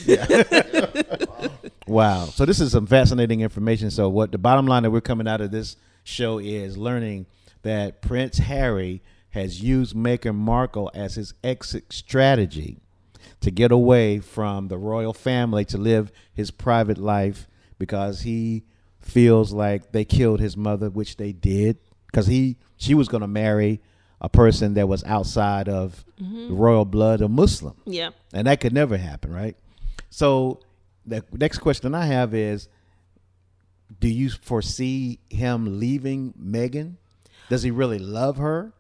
Wow. 1.89 2.25
So 2.25 2.45
this 2.45 2.59
is 2.59 2.71
some 2.71 2.85
fascinating 2.85 3.41
information. 3.41 3.91
So 3.91 4.09
what 4.09 4.31
the 4.31 4.37
bottom 4.37 4.67
line 4.67 4.83
that 4.83 4.91
we're 4.91 5.01
coming 5.01 5.27
out 5.27 5.41
of 5.41 5.51
this 5.51 5.75
show 6.03 6.39
is 6.39 6.77
learning 6.77 7.25
that 7.63 8.01
Prince 8.01 8.37
Harry 8.37 9.01
has 9.31 9.61
used 9.61 9.95
Meghan 9.95 10.35
Markle 10.35 10.91
as 10.93 11.15
his 11.15 11.33
exit 11.43 11.91
strategy 11.91 12.77
to 13.41 13.51
get 13.51 13.71
away 13.71 14.19
from 14.19 14.67
the 14.67 14.77
royal 14.77 15.13
family 15.13 15.65
to 15.65 15.77
live 15.77 16.11
his 16.33 16.51
private 16.51 16.97
life 16.97 17.47
because 17.77 18.21
he 18.21 18.63
feels 18.99 19.51
like 19.51 19.91
they 19.91 20.05
killed 20.05 20.39
his 20.39 20.57
mother, 20.57 20.89
which 20.89 21.17
they 21.17 21.31
did, 21.31 21.77
because 22.07 22.27
he 22.27 22.57
she 22.77 22.93
was 22.93 23.07
going 23.07 23.21
to 23.21 23.27
marry 23.27 23.81
a 24.21 24.29
person 24.29 24.73
that 24.73 24.87
was 24.87 25.03
outside 25.05 25.69
of 25.69 26.03
the 26.17 26.53
royal 26.53 26.85
blood, 26.85 27.21
a 27.21 27.29
Muslim 27.29 27.75
yeah. 27.85 28.09
and 28.33 28.47
that 28.47 28.59
could 28.59 28.73
never 28.73 28.97
happen, 28.97 29.31
right? 29.31 29.55
So 30.09 30.59
the 31.05 31.23
next 31.31 31.59
question 31.59 31.95
I 31.95 32.05
have 32.05 32.33
is: 32.33 32.67
Do 33.99 34.07
you 34.07 34.29
foresee 34.29 35.19
him 35.29 35.79
leaving 35.79 36.33
Meghan? 36.33 36.95
Does 37.49 37.63
he 37.63 37.71
really 37.71 37.99
love 37.99 38.37
her? 38.37 38.73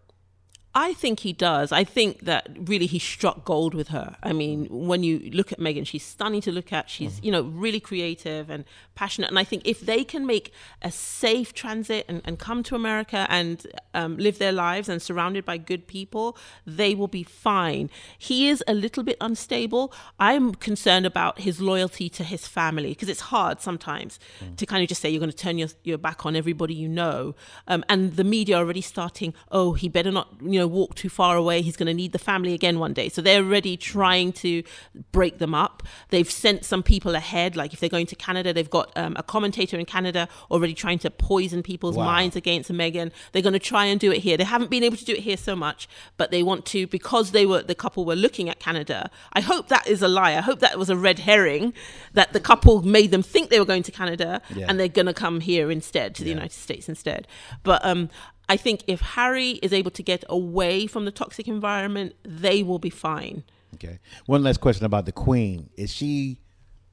I 0.75 0.93
think 0.93 1.21
he 1.21 1.33
does. 1.33 1.71
I 1.71 1.83
think 1.83 2.25
that 2.25 2.47
really 2.55 2.85
he 2.85 2.99
struck 2.99 3.43
gold 3.43 3.73
with 3.73 3.87
her. 3.87 4.15
I 4.21 4.33
mean, 4.33 4.67
when 4.69 5.01
you 5.01 5.31
look 5.33 5.51
at 5.51 5.57
Meghan, 5.57 5.83
she's 5.83 6.03
stunning 6.03 6.41
to 6.41 6.51
look 6.51 6.71
at. 6.71 6.91
She's, 6.91 7.19
you 7.23 7.31
know, 7.31 7.41
really 7.41 7.79
creative 7.79 8.51
and 8.51 8.65
passionate. 8.93 9.31
And 9.31 9.39
I 9.39 9.43
think 9.43 9.63
if 9.65 9.79
they 9.81 10.03
can 10.03 10.27
make 10.27 10.53
a 10.83 10.91
safe 10.91 11.53
transit 11.53 12.05
and, 12.07 12.21
and 12.23 12.37
come 12.37 12.61
to 12.63 12.75
America 12.75 13.25
and 13.29 13.65
um, 13.95 14.17
live 14.17 14.37
their 14.37 14.51
lives 14.51 14.87
and 14.87 15.01
surrounded 15.01 15.43
by 15.43 15.57
good 15.57 15.87
people, 15.87 16.37
they 16.67 16.93
will 16.93 17.07
be 17.07 17.23
fine. 17.23 17.89
He 18.19 18.47
is 18.47 18.63
a 18.67 18.75
little 18.75 19.03
bit 19.03 19.17
unstable. 19.19 19.91
I'm 20.19 20.53
concerned 20.53 21.07
about 21.07 21.39
his 21.39 21.59
loyalty 21.59 22.09
to 22.09 22.23
his 22.23 22.47
family 22.47 22.89
because 22.89 23.09
it's 23.09 23.21
hard 23.21 23.59
sometimes 23.59 24.19
to 24.57 24.65
kind 24.67 24.83
of 24.83 24.89
just 24.89 25.01
say 25.01 25.09
you're 25.09 25.19
going 25.19 25.31
to 25.31 25.35
turn 25.35 25.57
your, 25.57 25.69
your 25.83 25.97
back 25.97 26.27
on 26.27 26.35
everybody 26.35 26.75
you 26.75 26.87
know. 26.87 27.33
Um, 27.67 27.83
and 27.89 28.17
the 28.17 28.23
media 28.23 28.57
are 28.57 28.59
already 28.59 28.81
starting, 28.81 29.33
oh, 29.51 29.73
he 29.73 29.89
better 29.89 30.11
not, 30.11 30.35
you 30.41 30.58
know, 30.58 30.58
walk 30.67 30.95
too 30.95 31.09
far 31.09 31.35
away. 31.35 31.61
He's 31.61 31.77
going 31.77 31.87
to 31.87 31.93
need 31.93 32.11
the 32.11 32.19
family 32.19 32.53
again 32.53 32.79
one 32.79 32.93
day. 32.93 33.09
So 33.09 33.21
they're 33.21 33.43
already 33.43 33.77
trying 33.77 34.31
to 34.33 34.63
break 35.11 35.37
them 35.39 35.53
up. 35.55 35.83
They've 36.09 36.29
sent 36.29 36.65
some 36.65 36.83
people 36.83 37.15
ahead. 37.15 37.55
Like 37.55 37.73
if 37.73 37.79
they're 37.79 37.89
going 37.89 38.07
to 38.07 38.15
Canada, 38.15 38.53
they've 38.53 38.69
got 38.69 38.91
um, 38.97 39.13
a 39.17 39.23
commentator 39.23 39.77
in 39.77 39.85
Canada 39.85 40.27
already 40.51 40.73
trying 40.73 40.99
to 40.99 41.09
poison 41.09 41.63
people's 41.63 41.95
Wow. 41.95 42.05
minds 42.05 42.35
against 42.35 42.71
Meghan. 42.71 43.11
They're 43.31 43.41
going 43.41 43.53
to 43.53 43.59
try 43.59 43.85
and 43.85 43.99
do 43.99 44.11
it 44.11 44.19
here. 44.19 44.37
They 44.37 44.43
haven't 44.43 44.69
been 44.69 44.83
able 44.83 44.97
to 44.97 45.05
do 45.05 45.13
it 45.13 45.19
here 45.19 45.37
so 45.37 45.55
much, 45.55 45.87
but 46.17 46.31
they 46.31 46.43
want 46.43 46.65
to 46.67 46.87
because 46.87 47.31
they 47.31 47.45
were 47.45 47.61
the 47.63 47.75
couple 47.75 48.05
were 48.05 48.15
looking 48.15 48.49
at 48.49 48.59
Canada. 48.59 49.09
I 49.33 49.41
hope 49.41 49.67
that 49.69 49.87
is 49.87 50.01
a 50.01 50.07
lie. 50.07 50.31
I 50.31 50.41
hope 50.41 50.59
that 50.59 50.77
was 50.77 50.89
a 50.89 50.95
red 50.95 51.19
herring 51.19 51.73
that 52.13 52.33
the 52.33 52.39
couple 52.39 52.81
made 52.81 53.11
them 53.11 53.21
think 53.23 53.49
they 53.49 53.59
were 53.59 53.65
going 53.65 53.83
to 53.83 53.91
Canada 53.91 54.41
Yeah. 54.55 54.65
and 54.69 54.79
they're 54.79 54.87
going 54.87 55.05
to 55.05 55.13
come 55.13 55.39
here 55.41 55.69
instead 55.71 56.15
to 56.15 56.23
the 56.23 56.29
United 56.29 56.51
States 56.53 56.87
instead. 56.89 57.27
But 57.63 57.83
um 57.85 58.09
I 58.49 58.57
think 58.57 58.83
if 58.87 58.99
Harry 58.99 59.51
is 59.51 59.71
able 59.71 59.91
to 59.91 60.03
get 60.03 60.23
away 60.27 60.87
from 60.87 61.05
the 61.05 61.11
toxic 61.11 61.47
environment, 61.47 62.15
they 62.23 62.63
will 62.63 62.79
be 62.79 62.89
fine. 62.89 63.43
Okay. 63.75 63.99
One 64.25 64.43
last 64.43 64.59
question 64.59 64.85
about 64.85 65.05
the 65.05 65.11
Queen: 65.11 65.69
Is 65.77 65.93
she 65.93 66.39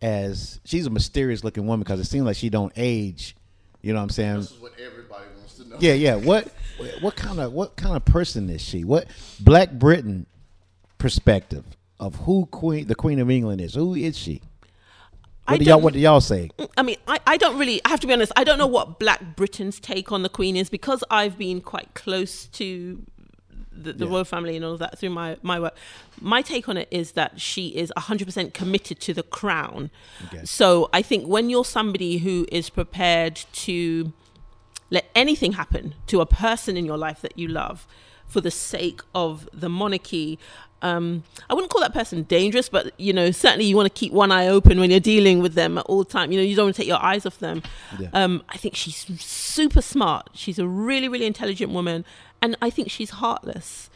as 0.03 0.61
she's 0.65 0.87
a 0.87 0.91
mysterious 0.91 1.43
looking 1.43 1.67
woman 1.67 1.83
because 1.83 1.99
it 1.99 2.05
seems 2.05 2.27
like 2.27 2.37
she 2.37 2.51
don't 2.51 2.73
age? 2.77 3.35
You 3.81 3.95
know 3.95 4.01
what 4.01 4.05
I'm 4.05 4.11
saying? 4.11 4.37
This 4.37 4.51
is 4.51 4.61
what 4.61 4.73
everybody 4.79 5.25
wants 5.37 5.57
to 5.57 5.69
know. 5.69 5.77
Yeah, 5.81 5.95
yeah. 5.95 6.17
What 6.17 6.53
what 7.01 7.17
kind 7.17 7.41
of 7.41 7.53
what 7.53 7.77
kind 7.77 7.97
of 7.97 8.05
person 8.05 8.51
is 8.51 8.61
she? 8.61 8.85
What 8.85 9.09
Black 9.41 9.73
Britain 9.73 10.27
perspective 10.99 11.65
of 11.99 12.17
who 12.17 12.47
Queen 12.47 12.87
the 12.87 12.95
Queen 12.95 13.19
of 13.19 13.31
England 13.31 13.63
is? 13.63 13.75
Who 13.75 13.95
is 13.95 14.19
she? 14.19 14.43
What 15.49 15.59
do 15.61 15.65
y'all 15.65 15.81
what 15.81 15.93
do 15.93 15.99
y'all 16.01 16.21
say? 16.21 16.51
Mm, 16.59 16.69
I 16.77 16.83
mean, 16.83 16.97
I, 17.07 17.21
I 17.27 17.37
don't 17.37 17.59
really, 17.59 17.81
I 17.85 17.89
have 17.91 18.01
to 18.01 18.07
be 18.07 18.13
honest, 18.13 18.33
I 18.37 18.45
don't 18.45 18.59
know 18.59 18.67
what 18.67 18.99
Black 18.99 19.37
Britain's 19.37 19.79
take 19.81 20.11
on 20.13 20.23
the 20.23 20.29
Queen 20.29 20.57
is 20.57 20.69
because 20.71 21.05
I've 21.11 21.39
been 21.39 21.61
quite 21.61 21.95
close 21.95 22.47
to 22.47 23.03
the, 23.71 23.93
the 23.93 24.07
Yeah. 24.07 24.11
royal 24.13 24.25
family 24.25 24.57
and 24.57 24.65
all 24.65 24.73
of 24.73 24.79
that 24.81 24.99
through 24.99 25.11
my, 25.11 25.37
my 25.43 25.61
work. 25.61 25.77
My 26.21 26.43
take 26.43 26.69
on 26.69 26.77
it 26.77 26.89
is 26.91 27.13
that 27.13 27.41
she 27.41 27.69
is 27.69 27.93
100% 27.97 28.55
committed 28.55 29.01
to 29.01 29.15
the 29.15 29.23
crown. 29.23 29.91
Okay. 30.27 30.45
So 30.45 30.89
I 30.93 31.03
think 31.03 31.27
when 31.27 31.51
you're 31.51 31.65
somebody 31.65 32.19
who 32.19 32.47
is 32.51 32.71
prepared 32.71 33.37
to 33.37 34.13
let 34.91 35.11
anything 35.15 35.53
happen 35.53 35.95
to 36.07 36.21
a 36.21 36.27
person 36.27 36.77
in 36.77 36.85
your 36.87 36.97
life 36.97 37.21
that 37.21 37.39
you 37.39 37.49
love 37.49 37.87
for 38.27 38.41
the 38.41 38.51
sake 38.51 39.01
of 39.15 39.49
the 39.53 39.69
monarchy 39.69 40.39
um, 40.83 41.25
I 41.49 41.55
wouldn't 41.55 41.71
call 41.71 41.81
that 41.81 41.95
person 41.95 42.23
dangerous, 42.25 42.69
but 42.69 42.99
you 42.99 43.13
know, 43.13 43.31
certainly 43.31 43.65
you 43.65 43.77
want 43.77 43.93
to 43.93 43.99
keep 43.99 44.13
one 44.13 44.31
eye 44.31 44.47
open 44.47 44.79
when 44.79 44.91
you're 44.91 45.01
dealing 45.01 45.41
with 45.41 45.55
them 45.55 45.79
at 45.79 45.87
all 45.87 46.05
time. 46.05 46.33
You 46.33 46.39
know, 46.39 46.45
you 46.45 46.55
don't 46.55 46.67
want 46.67 46.77
to 46.77 46.83
take 46.83 46.89
your 46.89 47.03
eyes 47.03 47.27
off 47.27 47.39
them. 47.39 47.63
Yeah. 47.99 48.09
Um, 48.13 48.43
I 48.49 48.57
think 48.57 48.77
she's 48.77 48.97
super 49.21 49.83
smart. 49.83 50.31
She's 50.35 50.59
a 50.59 50.67
really, 50.67 51.09
really 51.09 51.27
intelligent 51.27 51.73
woman, 51.73 52.05
and 52.43 52.57
I 52.61 52.71
think 52.71 52.91
she's 52.91 53.11
heartless. 53.11 53.91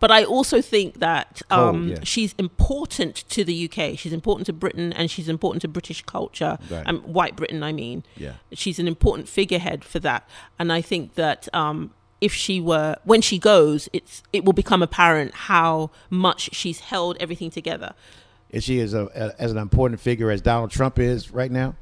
But 0.00 0.10
I 0.10 0.24
also 0.24 0.60
think 0.60 0.98
that 0.98 1.40
um, 1.50 1.88
yeah. 1.88 1.96
she's 2.02 2.34
important 2.36 3.24
to 3.30 3.42
the 3.42 3.70
UK. 3.70 3.98
She's 3.98 4.12
important 4.12 4.44
to 4.46 4.52
Britain, 4.52 4.92
and 4.92 5.10
she's 5.10 5.28
important 5.28 5.62
to 5.62 5.68
British 5.68 6.02
culture. 6.02 6.58
Right. 6.68 6.86
Um, 6.86 7.00
white 7.02 7.36
Britain, 7.36 7.62
I 7.62 7.72
mean. 7.72 8.04
Yeah. 8.16 8.34
She's 8.52 8.78
an 8.78 8.86
important 8.86 9.28
figurehead 9.28 9.82
for 9.84 10.00
that, 10.00 10.28
and 10.58 10.72
I 10.72 10.82
think 10.82 11.14
that 11.14 11.48
um, 11.54 11.92
if 12.20 12.32
she 12.32 12.60
were 12.60 12.96
when 13.04 13.20
she 13.20 13.38
goes, 13.38 13.88
it's 13.92 14.22
it 14.32 14.44
will 14.44 14.52
become 14.52 14.82
apparent 14.82 15.34
how 15.34 15.90
much 16.10 16.50
she's 16.54 16.80
held 16.80 17.16
everything 17.20 17.50
together. 17.50 17.94
Is 18.50 18.64
she 18.64 18.78
is 18.78 18.94
a, 18.94 19.06
a 19.14 19.40
as 19.40 19.50
an 19.50 19.58
important 19.58 20.00
figure 20.00 20.30
as 20.30 20.40
Donald 20.40 20.70
Trump 20.70 20.98
is 20.98 21.30
right 21.30 21.50
now? 21.50 21.74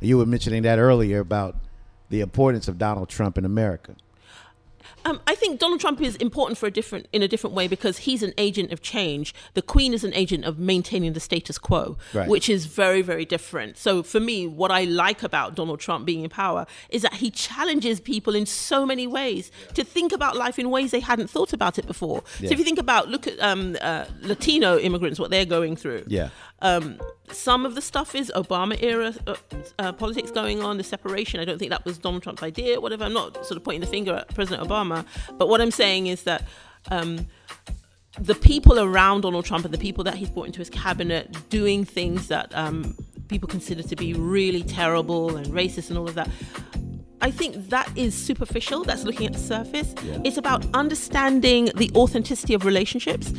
You 0.00 0.18
were 0.18 0.26
mentioning 0.26 0.62
that 0.62 0.78
earlier 0.78 1.20
about 1.20 1.56
the 2.08 2.20
importance 2.20 2.68
of 2.68 2.78
Donald 2.78 3.08
Trump 3.08 3.36
in 3.36 3.44
America. 3.44 3.94
Um, 5.04 5.20
I 5.26 5.34
think 5.34 5.58
Donald 5.60 5.80
Trump 5.80 6.00
is 6.00 6.16
important 6.16 6.58
for 6.58 6.66
a 6.66 6.70
different 6.70 7.06
in 7.12 7.22
a 7.22 7.28
different 7.28 7.54
way 7.56 7.66
because 7.68 7.98
he's 7.98 8.22
an 8.22 8.32
agent 8.38 8.72
of 8.72 8.82
change. 8.82 9.34
The 9.54 9.62
Queen 9.62 9.94
is 9.94 10.04
an 10.04 10.12
agent 10.14 10.44
of 10.44 10.58
maintaining 10.58 11.12
the 11.14 11.20
status 11.20 11.58
quo, 11.58 11.96
Right. 12.12 12.28
which 12.28 12.48
is 12.48 12.66
very 12.66 13.02
very 13.02 13.24
different. 13.24 13.76
So 13.78 14.02
for 14.02 14.20
me, 14.20 14.46
what 14.46 14.70
I 14.70 14.84
like 14.84 15.22
about 15.22 15.54
Donald 15.54 15.80
Trump 15.80 16.04
being 16.06 16.24
in 16.24 16.30
power 16.30 16.66
is 16.90 17.02
that 17.02 17.14
he 17.14 17.30
challenges 17.30 18.00
people 18.00 18.34
in 18.34 18.46
so 18.46 18.84
many 18.86 19.06
ways 19.06 19.50
to 19.74 19.84
think 19.84 20.12
about 20.12 20.36
life 20.36 20.58
in 20.58 20.70
ways 20.70 20.90
they 20.90 21.00
hadn't 21.00 21.30
thought 21.30 21.52
about 21.52 21.78
it 21.78 21.86
before. 21.86 22.22
Yeah. 22.40 22.48
So 22.48 22.52
if 22.52 22.58
you 22.58 22.64
think 22.64 22.78
about 22.78 23.08
look 23.08 23.26
at 23.26 23.38
um, 23.40 23.76
uh, 23.80 24.04
Latino 24.22 24.78
immigrants, 24.78 25.18
what 25.18 25.30
they're 25.30 25.44
going 25.44 25.76
through. 25.76 26.04
Yeah. 26.08 26.28
Um, 26.62 27.00
some 27.32 27.66
of 27.66 27.74
the 27.74 27.82
stuff 27.82 28.14
is 28.14 28.32
Obama 28.34 28.80
era 28.82 29.14
uh, 29.26 29.34
uh, 29.78 29.92
politics 29.92 30.30
going 30.30 30.62
on, 30.62 30.76
the 30.76 30.84
separation. 30.84 31.40
I 31.40 31.44
don't 31.44 31.58
think 31.58 31.70
that 31.70 31.84
was 31.84 31.98
Donald 31.98 32.22
Trump's 32.22 32.42
idea, 32.42 32.80
whatever. 32.80 33.04
I'm 33.04 33.12
not 33.12 33.46
sort 33.46 33.56
of 33.56 33.64
pointing 33.64 33.80
the 33.80 33.86
finger 33.86 34.14
at 34.14 34.34
President 34.34 34.68
Obama, 34.68 35.04
but 35.38 35.48
what 35.48 35.60
I'm 35.60 35.70
saying 35.70 36.06
is 36.06 36.24
that 36.24 36.46
um, 36.90 37.26
the 38.18 38.34
people 38.34 38.78
around 38.80 39.22
Donald 39.22 39.44
Trump 39.44 39.64
and 39.64 39.72
the 39.72 39.78
people 39.78 40.04
that 40.04 40.14
he's 40.14 40.30
brought 40.30 40.46
into 40.46 40.58
his 40.58 40.70
cabinet 40.70 41.48
doing 41.48 41.84
things 41.84 42.28
that 42.28 42.54
um, 42.54 42.96
people 43.28 43.48
consider 43.48 43.82
to 43.82 43.96
be 43.96 44.12
really 44.14 44.62
terrible 44.62 45.36
and 45.36 45.46
racist 45.48 45.88
and 45.90 45.98
all 45.98 46.08
of 46.08 46.14
that. 46.14 46.28
I 47.22 47.30
think 47.30 47.68
that 47.68 47.90
is 47.96 48.14
superficial. 48.14 48.82
That's 48.82 49.04
looking 49.04 49.26
at 49.26 49.34
the 49.34 49.38
surface. 49.38 49.94
It's 50.24 50.38
about 50.38 50.64
understanding 50.74 51.70
the 51.76 51.90
authenticity 51.94 52.54
of 52.54 52.64
relationships. 52.64 53.32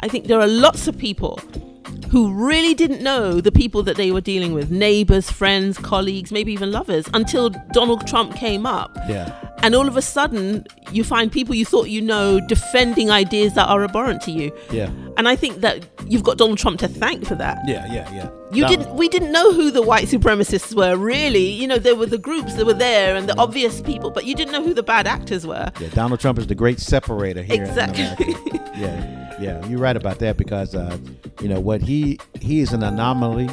I 0.00 0.08
think 0.08 0.26
there 0.26 0.40
are 0.40 0.48
lots 0.48 0.88
of 0.88 0.98
people 0.98 1.40
who 2.10 2.32
really 2.32 2.74
didn't 2.74 3.02
know 3.02 3.40
the 3.40 3.52
people 3.52 3.82
that 3.82 3.96
they 3.96 4.10
were 4.10 4.20
dealing 4.20 4.52
with 4.54 4.70
neighbors, 4.70 5.30
friends, 5.30 5.76
colleagues, 5.78 6.32
maybe 6.32 6.52
even 6.52 6.72
lovers 6.72 7.06
until 7.12 7.50
Donald 7.72 8.06
Trump 8.06 8.34
came 8.34 8.64
up. 8.66 8.96
Yeah. 9.08 9.34
And 9.62 9.74
all 9.74 9.88
of 9.88 9.96
a 9.96 10.02
sudden, 10.02 10.64
you 10.92 11.02
find 11.04 11.30
people 11.32 11.54
you 11.54 11.64
thought 11.64 11.88
you 11.90 12.00
know 12.00 12.40
defending 12.46 13.10
ideas 13.10 13.54
that 13.54 13.68
are 13.68 13.82
abhorrent 13.84 14.22
to 14.22 14.30
you. 14.30 14.52
Yeah. 14.70 14.88
And 15.16 15.28
I 15.28 15.34
think 15.36 15.60
that 15.62 15.84
you've 16.06 16.22
got 16.22 16.38
Donald 16.38 16.58
Trump 16.58 16.78
to 16.80 16.88
thank 16.88 17.26
for 17.26 17.34
that. 17.34 17.58
Yeah, 17.66 17.92
yeah, 17.92 18.14
yeah. 18.14 18.30
You 18.52 18.62
Donald- 18.62 18.78
didn't. 18.80 18.96
We 18.96 19.08
didn't 19.08 19.32
know 19.32 19.52
who 19.52 19.70
the 19.70 19.82
white 19.82 20.06
supremacists 20.06 20.74
were. 20.74 20.96
Really, 20.96 21.50
you 21.50 21.66
know, 21.66 21.78
there 21.78 21.96
were 21.96 22.06
the 22.06 22.18
groups 22.18 22.54
that 22.54 22.64
were 22.64 22.72
there 22.72 23.16
and 23.16 23.28
the 23.28 23.36
obvious 23.38 23.80
people, 23.82 24.10
but 24.10 24.24
you 24.24 24.34
didn't 24.34 24.52
know 24.52 24.62
who 24.62 24.72
the 24.72 24.82
bad 24.82 25.06
actors 25.06 25.46
were. 25.46 25.70
Yeah, 25.80 25.88
Donald 25.88 26.20
Trump 26.20 26.38
is 26.38 26.46
the 26.46 26.54
great 26.54 26.78
separator 26.80 27.42
here. 27.42 27.62
Exactly. 27.62 28.34
Yeah, 28.78 29.27
yeah, 29.40 29.64
you're 29.66 29.78
right 29.78 29.96
about 29.96 30.18
that 30.20 30.36
because 30.36 30.74
uh, 30.74 30.98
you 31.40 31.48
know 31.48 31.60
what 31.60 31.82
he 31.82 32.18
he 32.40 32.60
is 32.60 32.72
an 32.72 32.82
anomaly. 32.82 33.48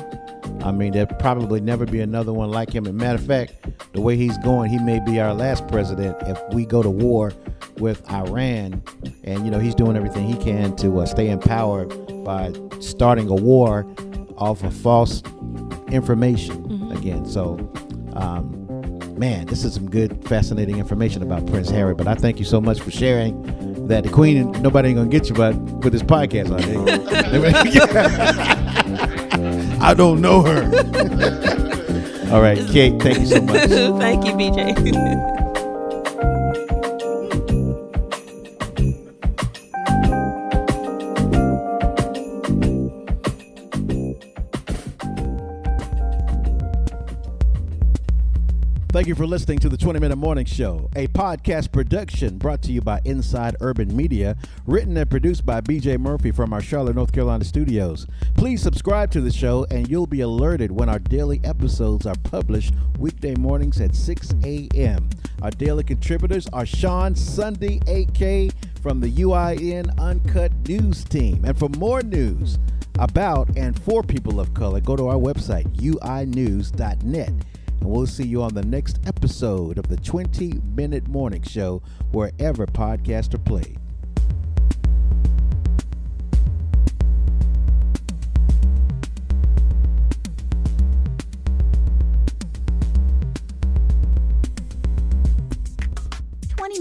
I 0.63 0.71
mean, 0.71 0.93
there'll 0.93 1.13
probably 1.15 1.59
never 1.59 1.85
be 1.85 2.01
another 2.01 2.33
one 2.33 2.49
like 2.49 2.73
him. 2.73 2.85
And 2.85 2.97
matter 2.97 3.19
of 3.19 3.25
fact, 3.25 3.53
the 3.93 4.01
way 4.01 4.15
he's 4.15 4.37
going, 4.39 4.69
he 4.69 4.79
may 4.79 4.99
be 4.99 5.19
our 5.19 5.33
last 5.33 5.67
president 5.67 6.17
if 6.21 6.41
we 6.53 6.65
go 6.65 6.81
to 6.81 6.89
war 6.89 7.33
with 7.77 8.09
Iran. 8.11 8.81
And 9.23 9.45
you 9.45 9.51
know, 9.51 9.59
he's 9.59 9.75
doing 9.75 9.95
everything 9.95 10.27
he 10.27 10.37
can 10.37 10.75
to 10.77 10.99
uh, 10.99 11.05
stay 11.05 11.29
in 11.29 11.39
power 11.39 11.85
by 11.85 12.53
starting 12.79 13.29
a 13.29 13.35
war 13.35 13.85
off 14.37 14.63
of 14.63 14.75
false 14.75 15.21
information 15.91 16.91
again. 16.91 17.25
So. 17.25 17.71
Um, 18.15 18.65
man, 19.17 19.45
this 19.45 19.63
is 19.63 19.73
some 19.73 19.89
good, 19.89 20.25
fascinating 20.27 20.77
information 20.77 21.21
about 21.21 21.45
Prince 21.47 21.69
Harry. 21.69 21.93
But 21.93 22.07
I 22.07 22.15
thank 22.15 22.39
you 22.39 22.45
so 22.45 22.59
much 22.59 22.81
for 22.81 22.91
sharing 22.91 23.33
that. 23.87 24.03
The 24.03 24.09
Queen, 24.09 24.37
and 24.37 24.61
nobody 24.61 24.89
ain't 24.89 24.97
gonna 24.97 25.09
get 25.09 25.29
you, 25.29 25.35
but 25.35 25.55
with 25.55 25.93
this 25.93 26.03
podcast 26.03 26.51
on 26.51 26.59
it. 26.61 26.75
I 29.81 29.93
don't 29.93 30.21
know 30.21 30.41
her. 30.41 30.63
All 32.31 32.41
right, 32.41 32.57
Kate, 32.69 32.99
thank 33.01 33.19
you 33.19 33.25
so 33.27 33.41
much. 33.41 33.69
Thank 33.69 34.25
you, 34.25 34.33
BJ. 34.33 35.34
Thank 49.05 49.19
you 49.19 49.23
for 49.23 49.27
listening 49.27 49.59
to 49.59 49.69
the 49.69 49.77
20 49.77 49.99
Minute 49.99 50.15
Morning 50.15 50.45
Show, 50.45 50.89
a 50.95 51.05
podcast 51.09 51.71
production 51.71 52.39
brought 52.39 52.63
to 52.63 52.71
you 52.71 52.81
by 52.81 53.01
Inside 53.05 53.55
Urban 53.61 53.95
Media, 53.95 54.35
written 54.65 54.97
and 54.97 55.07
produced 55.07 55.45
by 55.45 55.61
BJ 55.61 55.99
Murphy 55.99 56.31
from 56.31 56.51
our 56.51 56.59
Charlotte, 56.59 56.95
North 56.95 57.11
Carolina 57.11 57.45
studios. 57.45 58.07
Please 58.33 58.63
subscribe 58.63 59.11
to 59.11 59.21
the 59.21 59.31
show 59.31 59.67
and 59.69 59.87
you'll 59.87 60.07
be 60.07 60.21
alerted 60.21 60.71
when 60.71 60.89
our 60.89 60.97
daily 60.97 61.39
episodes 61.43 62.07
are 62.07 62.15
published 62.23 62.73
weekday 62.97 63.35
mornings 63.35 63.79
at 63.79 63.93
6 63.93 64.33
a.m. 64.43 65.07
Our 65.43 65.51
daily 65.51 65.83
contributors 65.83 66.47
are 66.51 66.65
Sean 66.65 67.13
Sunday, 67.13 67.81
AK 67.85 68.55
from 68.81 69.01
the 69.01 69.11
UIN 69.11 69.95
Uncut 69.99 70.51
News 70.67 71.03
team. 71.03 71.45
And 71.45 71.55
for 71.55 71.69
more 71.77 72.01
news 72.01 72.57
about 72.97 73.55
and 73.55 73.79
for 73.79 74.01
people 74.01 74.39
of 74.39 74.55
color, 74.55 74.79
go 74.79 74.95
to 74.95 75.09
our 75.09 75.17
website, 75.17 75.71
uinews.net. 75.75 77.33
And 77.85 77.93
we'll 77.93 78.07
see 78.07 78.25
you 78.25 78.41
on 78.41 78.55
the 78.55 78.65
next 78.65 78.99
episode 79.05 79.77
of 79.77 79.89
the 79.89 79.97
20 79.97 80.59
Minute 80.75 81.07
Morning 81.07 81.43
Show, 81.43 81.83
wherever 82.11 82.65
podcasts 82.65 83.35
are 83.35 83.37
played. 83.37 83.77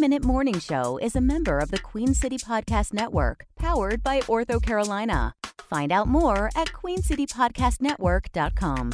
Minute 0.00 0.24
Morning 0.24 0.58
Show 0.58 0.98
is 0.98 1.14
a 1.16 1.20
member 1.20 1.58
of 1.58 1.70
the 1.70 1.78
Queen 1.78 2.14
City 2.14 2.36
Podcast 2.36 2.92
Network, 2.92 3.46
powered 3.56 4.02
by 4.02 4.20
Ortho 4.20 4.62
Carolina. 4.62 5.34
Find 5.70 5.92
out 5.92 6.08
more 6.08 6.50
at 6.54 6.72
queencitypodcastnetwork.com. 6.72 8.92